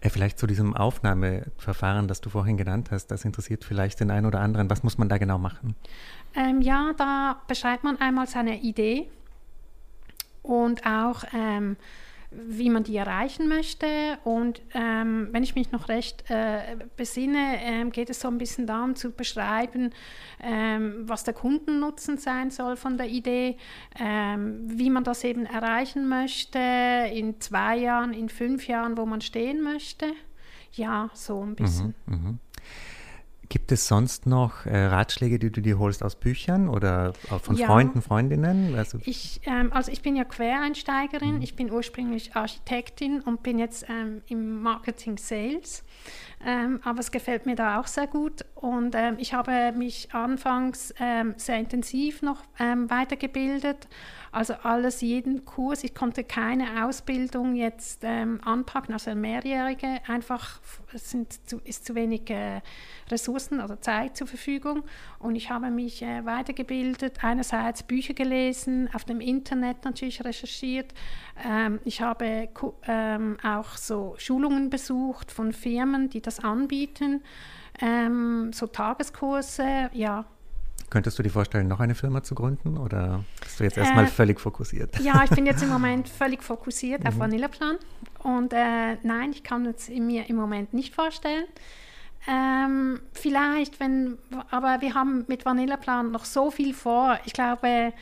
Äh, 0.01 0.11
vielleicht 0.11 0.38
zu 0.38 0.46
diesem 0.46 0.77
Aufnahmeverfahren, 0.77 2.07
das 2.07 2.20
du 2.20 2.31
vorhin 2.31 2.57
genannt 2.57 2.90
hast, 2.92 3.09
das 3.09 3.25
interessiert 3.25 3.64
vielleicht 3.64 3.98
den 3.98 4.12
einen 4.12 4.27
oder 4.27 4.38
anderen. 4.38 4.70
Was 4.70 4.85
muss 4.85 4.98
man 4.98 5.09
da 5.09 5.18
genau 5.18 5.38
machen? 5.38 5.75
Ähm, 6.37 6.61
ja, 6.62 6.92
da 6.96 7.42
beschreibt 7.48 7.83
man 7.83 8.01
einmal 8.01 8.29
seine 8.29 8.61
Idee 8.61 9.09
und 10.42 10.87
auch 10.87 11.25
ähm, 11.35 11.77
wie 12.35 12.71
man 12.71 12.85
die 12.85 12.97
erreichen 12.97 13.49
möchte. 13.49 13.87
Und 14.25 14.62
ähm, 14.75 15.29
wenn 15.33 15.42
ich 15.42 15.55
mich 15.55 15.73
noch 15.73 15.88
recht 15.88 16.25
äh, 16.31 16.77
besinne, 16.97 17.59
äh, 17.62 17.85
geht 17.90 18.11
es 18.11 18.21
so 18.21 18.29
ein 18.29 18.38
bisschen 18.38 18.66
darum 18.66 18.97
zu 18.97 19.11
beschreiben, 19.11 19.90
ähm, 20.42 21.03
was 21.07 21.25
der 21.25 21.35
Kundennutzen 21.35 22.18
sein 22.18 22.51
soll 22.51 22.77
von 22.77 22.97
der 22.97 23.09
Idee, 23.09 23.57
ähm, 23.99 24.61
wie 24.64 24.90
man 24.90 25.05
das 25.05 25.25
eben 25.25 25.47
erreichen 25.47 26.09
möchte 26.09 26.59
in 27.12 27.40
zwei 27.40 27.77
Jahren, 27.77 28.12
in 28.12 28.29
fünf 28.29 28.66
Jahren, 28.66 28.97
wo 28.97 29.07
man 29.07 29.21
stehen 29.21 29.62
möchte. 29.62 30.07
Ja, 30.73 31.11
so 31.14 31.42
ein 31.42 31.55
bisschen. 31.55 31.95
Mhm, 32.07 32.14
mh. 32.14 32.38
Gibt 33.48 33.70
es 33.70 33.87
sonst 33.87 34.26
noch 34.26 34.64
äh, 34.64 34.87
Ratschläge, 34.87 35.38
die 35.38 35.50
du 35.50 35.61
dir 35.61 35.78
holst 35.78 36.02
aus 36.02 36.16
Büchern 36.16 36.68
oder 36.68 37.12
von 37.12 37.57
ja. 37.57 37.66
Freunden, 37.66 38.00
Freundinnen? 38.00 38.74
Also 38.74 38.98
ich, 39.05 39.40
ähm, 39.44 39.72
also 39.72 39.92
ich 39.92 40.00
bin 40.00 40.16
ja 40.16 40.24
Quereinsteigerin. 40.24 41.37
Mhm. 41.37 41.42
Ich 41.42 41.55
bin 41.55 41.70
ursprünglich 41.70 42.35
Architektin 42.35 43.20
und 43.20 43.42
bin 43.42 43.59
jetzt 43.59 43.85
ähm, 43.88 44.22
im 44.28 44.62
Marketing 44.62 45.18
Sales. 45.18 45.85
Ähm, 46.44 46.81
aber 46.85 47.00
es 47.00 47.11
gefällt 47.11 47.46
mir 47.46 47.55
da 47.55 47.81
auch 47.81 47.87
sehr 47.87 48.07
gut. 48.07 48.44
Und 48.55 48.94
ähm, 48.94 49.16
ich 49.18 49.35
habe 49.35 49.72
mich 49.72 50.12
anfangs 50.12 50.92
ähm, 50.98 51.35
sehr 51.37 51.59
intensiv 51.59 52.22
noch 52.22 52.42
ähm, 52.59 52.90
weitergebildet 52.90 53.88
also 54.33 54.55
alles, 54.62 55.02
jeden 55.02 55.44
Kurs. 55.44 55.85
Ich 55.85 55.94
konnte 55.94 56.24
keine 56.24 56.87
Ausbildung 56.87 57.55
jetzt 57.55 58.00
ähm, 58.02 58.40
anpacken, 58.42 58.94
also 58.94 59.14
mehrjährige. 59.14 60.00
Einfach 60.09 60.59
es 60.94 61.11
sind 61.11 61.46
zu, 61.46 61.61
ist 61.64 61.85
zu 61.85 61.94
wenig 61.94 62.31
äh, 62.31 62.62
Ressourcen, 63.11 63.61
also 63.61 63.76
Zeit 63.76 64.16
zur 64.16 64.26
Verfügung. 64.26 64.85
Und 65.18 65.37
ich 65.37 65.50
habe 65.50 65.70
mich 65.70 66.02
äh, 66.02 66.24
weitergebildet, 66.24 67.22
einerseits 67.22 67.83
Bücher 67.83 68.14
gelesen, 68.14 68.88
auf 68.94 69.05
dem 69.05 69.20
Internet 69.20 69.85
natürlich 69.85 70.24
recherchiert. 70.24 70.94
Ähm, 71.46 71.81
ich 71.85 72.00
habe 72.00 72.48
auch 73.44 73.76
so 73.76 74.14
Schulungen 74.16 74.70
besucht 74.70 75.31
von 75.31 75.52
Firmen, 75.52 76.09
die 76.09 76.22
das 76.22 76.32
anbieten. 76.40 77.23
Ähm, 77.81 78.53
so 78.53 78.66
Tageskurse, 78.66 79.90
ja, 79.92 80.27
Könntest 80.92 81.18
du 81.18 81.23
dir 81.23 81.31
vorstellen, 81.31 81.68
noch 81.68 81.81
eine 81.81 81.95
Firma 81.95 82.23
zu 82.23 82.35
gründen 82.35 82.77
oder 82.77 83.25
bist 83.40 83.59
du 83.59 83.64
jetzt 83.64 83.79
erstmal 83.79 84.05
äh, 84.05 84.09
völlig 84.09 84.38
fokussiert? 84.38 85.01
Ja, 85.01 85.25
ich 85.25 85.31
bin 85.31 85.47
jetzt 85.47 85.62
im 85.62 85.68
Moment 85.71 86.07
völlig 86.07 86.42
fokussiert 86.42 87.07
auf 87.07 87.14
mhm. 87.14 87.21
Vanillaplan 87.21 87.79
und 88.23 88.53
äh, 88.53 88.97
nein, 89.03 89.31
ich 89.31 89.42
kann 89.42 89.64
es 89.64 89.88
mir 89.88 90.29
im 90.29 90.37
Moment 90.37 90.75
nicht 90.75 90.95
vorstellen. 90.95 91.47
Ähm, 92.29 93.01
vielleicht, 93.14 93.81
wenn, 93.81 94.18
aber 94.51 94.83
wir 94.83 94.92
haben 94.92 95.25
mit 95.29 95.47
Vanillaplan 95.47 96.11
noch 96.11 96.27
so 96.27 96.51
viel 96.51 96.75
vor. 96.75 97.18
Ich 97.25 97.33
glaube, 97.33 97.95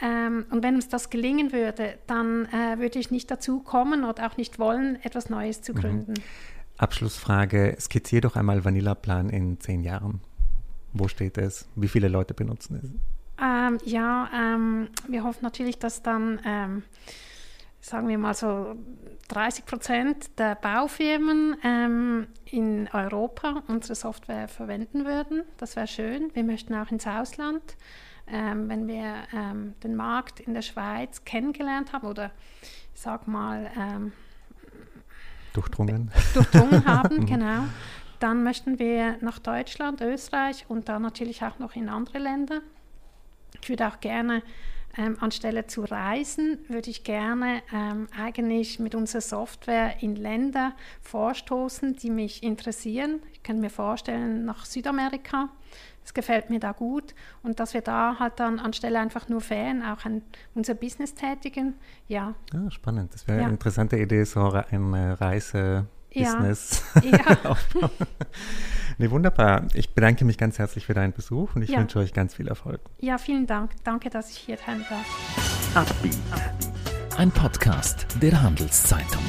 ähm, 0.00 0.46
und 0.50 0.62
wenn 0.62 0.76
uns 0.76 0.88
das 0.88 1.10
gelingen 1.10 1.52
würde, 1.52 1.98
dann 2.06 2.46
äh, 2.46 2.78
würde 2.78 3.00
ich 3.00 3.10
nicht 3.10 3.28
dazu 3.28 3.58
kommen 3.58 4.04
oder 4.04 4.24
auch 4.24 4.36
nicht 4.36 4.60
wollen, 4.60 5.02
etwas 5.02 5.30
Neues 5.30 5.62
zu 5.62 5.72
mhm. 5.72 5.78
gründen. 5.78 6.12
Mhm. 6.12 6.22
Abschlussfrage: 6.78 7.76
Skizziere 7.80 8.22
doch 8.22 8.36
einmal 8.36 8.64
Vanillaplan 8.64 9.28
in 9.30 9.60
zehn 9.60 9.82
Jahren. 9.82 10.20
Wo 10.92 11.08
steht 11.08 11.38
es? 11.38 11.68
Wie 11.74 11.88
viele 11.88 12.08
Leute 12.08 12.34
benutzen 12.34 12.80
es? 12.82 12.90
Ähm, 13.42 13.78
ja, 13.84 14.30
ähm, 14.34 14.88
wir 15.08 15.24
hoffen 15.24 15.42
natürlich, 15.42 15.78
dass 15.78 16.02
dann, 16.02 16.40
ähm, 16.44 16.82
sagen 17.80 18.08
wir 18.08 18.16
mal 18.16 18.34
so 18.34 18.76
30 19.28 19.66
Prozent 19.66 20.38
der 20.38 20.54
Baufirmen 20.54 21.56
ähm, 21.62 22.26
in 22.46 22.88
Europa 22.92 23.62
unsere 23.68 23.94
Software 23.94 24.48
verwenden 24.48 25.04
würden. 25.04 25.42
Das 25.58 25.76
wäre 25.76 25.86
schön. 25.86 26.30
Wir 26.34 26.44
möchten 26.44 26.74
auch 26.74 26.90
ins 26.90 27.06
Ausland. 27.06 27.76
Ähm, 28.28 28.68
wenn 28.68 28.88
wir 28.88 29.14
ähm, 29.32 29.74
den 29.84 29.94
Markt 29.94 30.40
in 30.40 30.54
der 30.54 30.62
Schweiz 30.62 31.24
kennengelernt 31.24 31.92
haben 31.92 32.08
oder 32.08 32.32
ich 32.92 33.00
sag 33.00 33.28
mal 33.28 33.70
durchdrungen. 35.56 36.10
durchdrungen 36.34 36.84
haben, 36.86 37.26
genau, 37.26 37.64
dann 38.20 38.42
möchten 38.42 38.78
wir 38.78 39.16
nach 39.20 39.38
Deutschland, 39.38 40.00
Österreich 40.00 40.64
und 40.68 40.88
dann 40.88 41.02
natürlich 41.02 41.42
auch 41.42 41.58
noch 41.58 41.74
in 41.74 41.88
andere 41.88 42.18
Länder. 42.18 42.60
Ich 43.62 43.68
würde 43.68 43.88
auch 43.88 44.00
gerne 44.00 44.42
ähm, 44.96 45.16
anstelle 45.20 45.66
zu 45.66 45.82
reisen, 45.82 46.58
würde 46.68 46.90
ich 46.90 47.04
gerne 47.04 47.62
ähm, 47.72 48.08
eigentlich 48.16 48.78
mit 48.78 48.94
unserer 48.94 49.20
Software 49.20 50.02
in 50.02 50.16
Länder 50.16 50.72
vorstoßen, 51.02 51.96
die 51.96 52.10
mich 52.10 52.42
interessieren. 52.42 53.20
Ich 53.32 53.42
kann 53.42 53.60
mir 53.60 53.70
vorstellen, 53.70 54.44
nach 54.44 54.64
Südamerika. 54.64 55.50
Es 56.06 56.14
gefällt 56.14 56.50
mir 56.50 56.60
da 56.60 56.70
gut 56.70 57.14
und 57.42 57.58
dass 57.58 57.74
wir 57.74 57.80
da 57.80 58.20
halt 58.20 58.38
dann 58.38 58.60
anstelle 58.60 59.00
einfach 59.00 59.28
nur 59.28 59.40
Ferien 59.40 59.82
auch 59.82 60.04
an 60.04 60.22
unser 60.54 60.74
Business 60.74 61.14
tätigen. 61.14 61.74
Ja. 62.06 62.34
ja 62.54 62.70
spannend. 62.70 63.12
Das 63.12 63.26
wäre 63.26 63.38
ja. 63.38 63.44
eine 63.44 63.54
interessante 63.54 63.98
Idee, 63.98 64.22
so 64.22 64.48
eine 64.50 65.20
Reise 65.20 65.86
Business 66.14 66.84
ja. 67.02 67.36
aufbauen. 67.50 67.90
nee, 68.98 69.10
wunderbar. 69.10 69.66
Ich 69.74 69.94
bedanke 69.94 70.24
mich 70.24 70.38
ganz 70.38 70.60
herzlich 70.60 70.86
für 70.86 70.94
deinen 70.94 71.12
Besuch 71.12 71.56
und 71.56 71.62
ich 71.62 71.70
ja. 71.70 71.80
wünsche 71.80 71.98
euch 71.98 72.12
ganz 72.12 72.36
viel 72.36 72.46
Erfolg. 72.46 72.80
Ja, 73.00 73.18
vielen 73.18 73.48
Dank. 73.48 73.72
Danke, 73.82 74.08
dass 74.08 74.30
ich 74.30 74.36
hier 74.36 74.58
sein 74.58 74.84
darf. 74.88 75.86
Ein 77.18 77.32
Podcast 77.32 78.06
der 78.22 78.40
Handelszeitung. 78.40 79.22